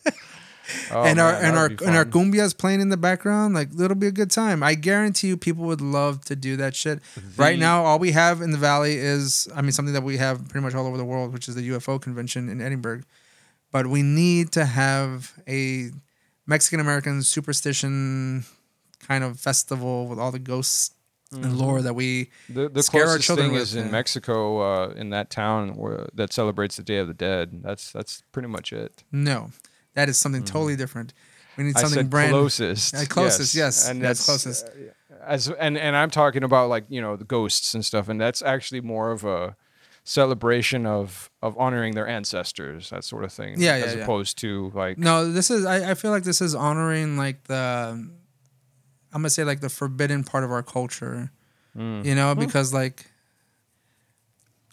[0.92, 3.96] Oh, and our man, and our and our cumbias playing in the background, like it'll
[3.96, 4.64] be a good time.
[4.64, 7.00] I guarantee you, people would love to do that shit.
[7.38, 10.48] right now, all we have in the valley is, I mean, something that we have
[10.50, 13.06] pretty much all over the world, which is the UFO convention in Edinburg.
[13.72, 15.90] But we need to have a
[16.46, 18.46] Mexican American superstition
[19.00, 20.92] kind of festival with all the ghosts
[21.32, 22.30] and lore that we.
[22.50, 23.92] The, the scare our children thing with, is in.
[23.92, 27.64] Mexico, uh, in that town where, that celebrates the Day of the Dead.
[27.64, 29.04] That's that's pretty much it.
[29.12, 29.52] No,
[29.96, 31.14] that is something totally different.
[31.58, 31.78] We need Mm-hmm.
[31.78, 32.96] I something said brand closest.
[32.96, 33.88] Uh, closest, yes.
[33.88, 34.66] and That's that's closest.
[34.68, 38.20] uh, as and and I'm talking about like you know the ghosts and stuff, and
[38.20, 39.56] that's actually more of a
[40.04, 43.56] celebration of of honoring their ancestors, that sort of thing.
[43.62, 44.02] Yeah, yeah, as yeah.
[44.04, 45.64] opposed to like No, this is.
[45.66, 47.56] I, I feel like this is honoring like the.
[47.56, 51.32] I'm gonna say like the forbidden part of our culture,
[51.78, 52.04] Mm.
[52.06, 53.06] you know, because like.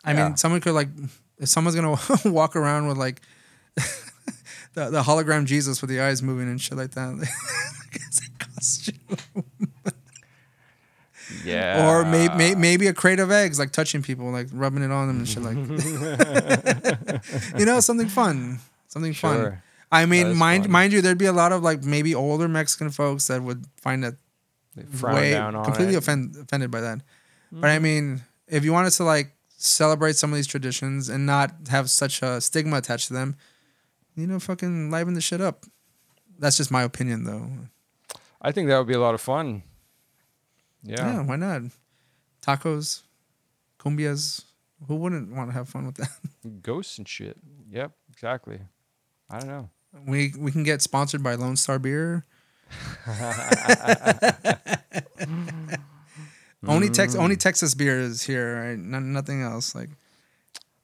[0.03, 0.29] I Yeah.
[0.29, 0.89] mean, someone could like,
[1.39, 3.21] if someone's gonna walk around with like,
[4.75, 7.13] the the hologram Jesus with the eyes moving and shit like that,
[7.93, 8.95] it's a costume.
[11.45, 14.91] yeah, or maybe may, maybe a crate of eggs, like touching people, like rubbing it
[14.91, 15.57] on them and shit like.
[17.59, 19.61] you know, something fun, something fun.
[19.93, 20.73] I mean, mind fun.
[20.73, 24.05] mind you, there'd be a lot of like maybe older Mexican folks that would find
[24.05, 24.15] that
[25.03, 25.99] way down on completely it.
[25.99, 27.01] offend, offended by that.
[27.53, 27.83] But I hmm.
[27.83, 32.23] mean, if you wanted to like celebrate some of these traditions and not have such
[32.23, 33.37] a stigma attached to them,
[34.21, 35.65] you know, fucking liven the shit up.
[36.39, 37.49] That's just my opinion, though.
[38.41, 39.63] I think that would be a lot of fun.
[40.83, 41.23] Yeah, Yeah.
[41.23, 41.63] why not?
[42.43, 43.03] Tacos,
[43.79, 44.45] cumbias.
[44.89, 46.09] Who wouldn't want to have fun with that?
[46.63, 47.37] Ghosts and shit.
[47.71, 48.61] Yep, exactly.
[49.29, 49.71] I don't know.
[50.07, 52.25] We we can get sponsored by Lone Star Beer.
[56.67, 57.41] only Tex only mm.
[57.41, 58.79] Texas beer is here, right?
[58.79, 59.75] No, nothing else.
[59.75, 59.91] Like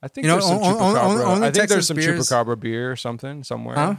[0.07, 1.05] I think You know, there's some on- on- chupacabra.
[1.05, 3.75] on- only I think Texas there's some beers- chupacabra beer or something somewhere.
[3.77, 3.95] Huh?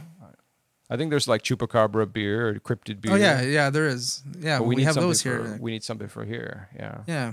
[0.90, 3.12] I think there's like chupacabra beer or cryptid beer.
[3.12, 4.22] oh yeah, yeah, there is.
[4.40, 5.58] Yeah, But we, need have something those for, here.
[5.60, 6.68] We need something for here.
[6.74, 6.98] Yeah.
[7.06, 7.32] Yeah.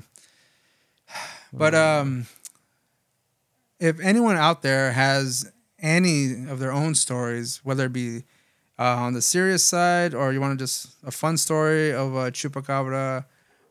[1.53, 2.27] But um
[3.79, 5.49] if anyone out there has
[5.79, 8.23] any of their own stories, whether it be
[8.77, 12.31] uh, on the serious side or you want to just a fun story of a
[12.31, 13.23] chupacabra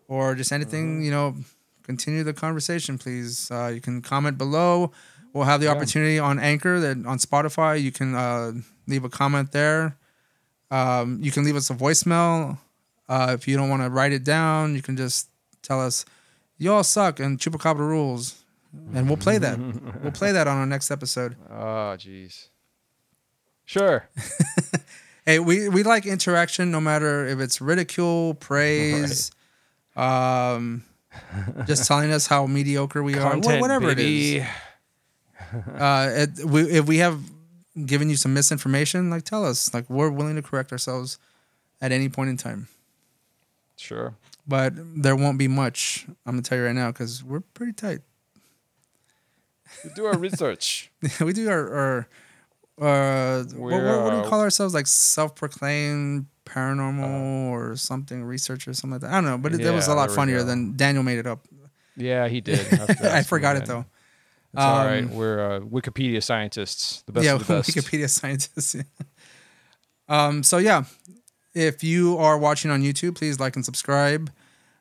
[0.08, 1.36] or just anything, you know,
[1.84, 3.50] continue the conversation, please.
[3.50, 4.90] Uh, you can comment below.
[5.32, 5.72] We'll have the Yeah.
[5.72, 7.80] opportunity on Anchor that on Spotify.
[7.80, 8.52] You can uh,
[8.86, 9.96] leave a comment there.
[10.70, 12.58] Um, you can leave us a voicemail.
[13.08, 15.28] Uh, if you don't want to write it down, you can just
[15.62, 16.04] tell us,
[16.58, 18.42] "Y'all suck" and Chupacabra rules,
[18.94, 19.58] and we'll play that.
[20.02, 21.36] we'll play that on our next episode.
[21.50, 22.48] Oh, jeez.
[23.64, 24.08] Sure.
[25.26, 29.30] Hey, we we like interaction, no matter if it's ridicule, praise,
[29.96, 30.84] um,
[31.66, 34.36] just telling us how mediocre we are, wha- whatever it baby.
[34.38, 34.46] is.
[35.78, 37.20] Uh, it, we, if we have
[37.86, 39.72] given you some misinformation, like tell us.
[39.72, 41.18] Like we're willing to correct ourselves
[41.80, 42.68] at any point in time.
[43.76, 44.14] Sure.
[44.46, 46.06] But there won't be much.
[46.26, 48.00] I'm gonna tell you right now because we're pretty tight.
[49.82, 50.90] We do our research.
[51.20, 52.06] we do our,
[52.78, 54.74] our uh, what, what, what do we uh, call ourselves?
[54.74, 59.10] Like self-proclaimed paranormal or something researcher, or something like that.
[59.10, 61.46] I don't know, but it, that was a lot funnier than Daniel made it up.
[61.96, 62.60] Yeah, he did.
[63.02, 63.84] I forgot it though.
[64.52, 65.02] It's all right.
[65.02, 67.02] Um, We're uh, Wikipedia scientists.
[67.06, 67.70] The best yeah, of the best.
[67.70, 68.76] Wikipedia scientists.
[70.08, 70.42] um.
[70.42, 70.84] So yeah,
[71.54, 74.30] if you are watching on YouTube, please like and subscribe.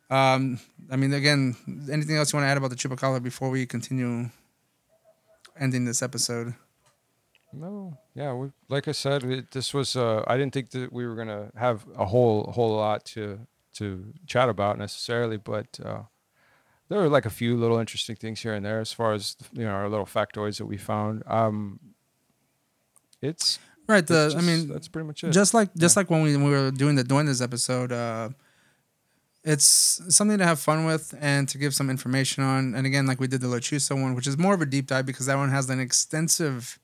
[0.10, 0.60] Um.
[0.92, 1.56] I mean, again,
[1.92, 4.30] anything else you want to add about the chupacabra before we continue
[5.60, 6.54] ending this episode?
[7.54, 9.96] No, yeah, we, like I said, it, this was.
[9.96, 13.40] Uh, I didn't think that we were gonna have a whole whole lot to
[13.76, 16.04] to chat about necessarily, but uh,
[16.90, 19.64] there were like a few little interesting things here and there as far as you
[19.64, 21.24] know our little factoids that we found.
[21.28, 21.80] Um,
[23.22, 24.06] it's, Right.
[24.06, 24.28] The.
[24.28, 25.32] it's I mean, that's pretty much it.
[25.32, 28.30] just like just like when we, when we were doing the doing this episode uh
[29.44, 32.74] it's something to have fun with and to give some information on.
[32.76, 35.06] And again, like we did the Lechuza one, which is more of a deep dive
[35.06, 36.80] because that one has an extensive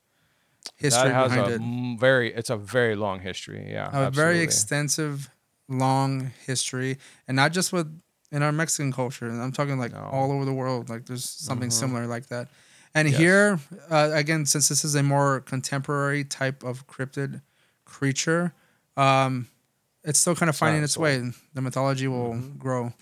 [0.76, 2.00] history that has behind a it.
[2.00, 3.70] very it's a very long history.
[3.70, 5.30] Yeah, a very extensive,
[5.68, 7.88] long history, and not just with
[8.32, 9.28] in our Mexican culture.
[9.28, 9.98] I'm talking like No.
[9.98, 10.14] Mm-hmm.
[10.14, 10.88] all over the world.
[10.88, 12.48] Like there's something similar like that.
[12.94, 13.18] And Yes.
[13.18, 13.58] here,
[13.90, 17.40] uh, again, since this is a more contemporary type of cryptid
[17.84, 18.52] creature,
[18.96, 19.48] um,
[20.02, 21.22] it's still kind of finding its way.
[21.54, 22.92] The mythology will grow.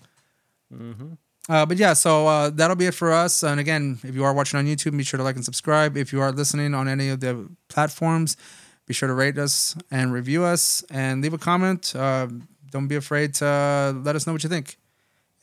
[0.73, 1.17] Mhm.
[1.49, 3.41] Uh, but yeah, so uh, that'll be it for us.
[3.41, 5.97] And again, if you are watching on YouTube, be sure to like and subscribe.
[5.97, 8.37] If you are listening on any of the platforms,
[8.85, 11.95] be sure to rate us and review us and leave a comment.
[11.95, 12.27] Uh,
[12.69, 14.77] don't be afraid to let us know what you think.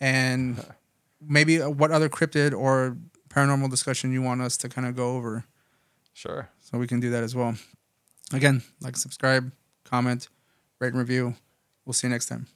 [0.00, 0.64] And
[1.20, 2.96] maybe what other cryptid or
[3.28, 5.44] paranormal discussion you want us to kind of go over.
[6.14, 6.48] Sure.
[6.60, 7.56] So we can do that as well.
[8.32, 9.52] Again, like, subscribe,
[9.84, 10.28] comment,
[10.78, 11.34] rate, and review.
[11.84, 12.46] We'll see you next time.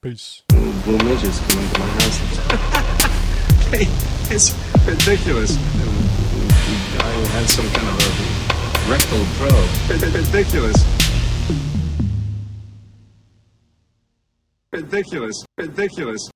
[0.00, 0.42] Peace.
[0.84, 2.18] Blue midgets come into my house.
[3.70, 3.86] hey,
[4.34, 4.54] it's
[4.86, 5.56] ridiculous.
[6.98, 10.14] I had some kind of a rectal probe.
[10.14, 10.78] Ridiculous.
[14.72, 15.44] Ridiculous.
[15.58, 16.30] Ridiculous.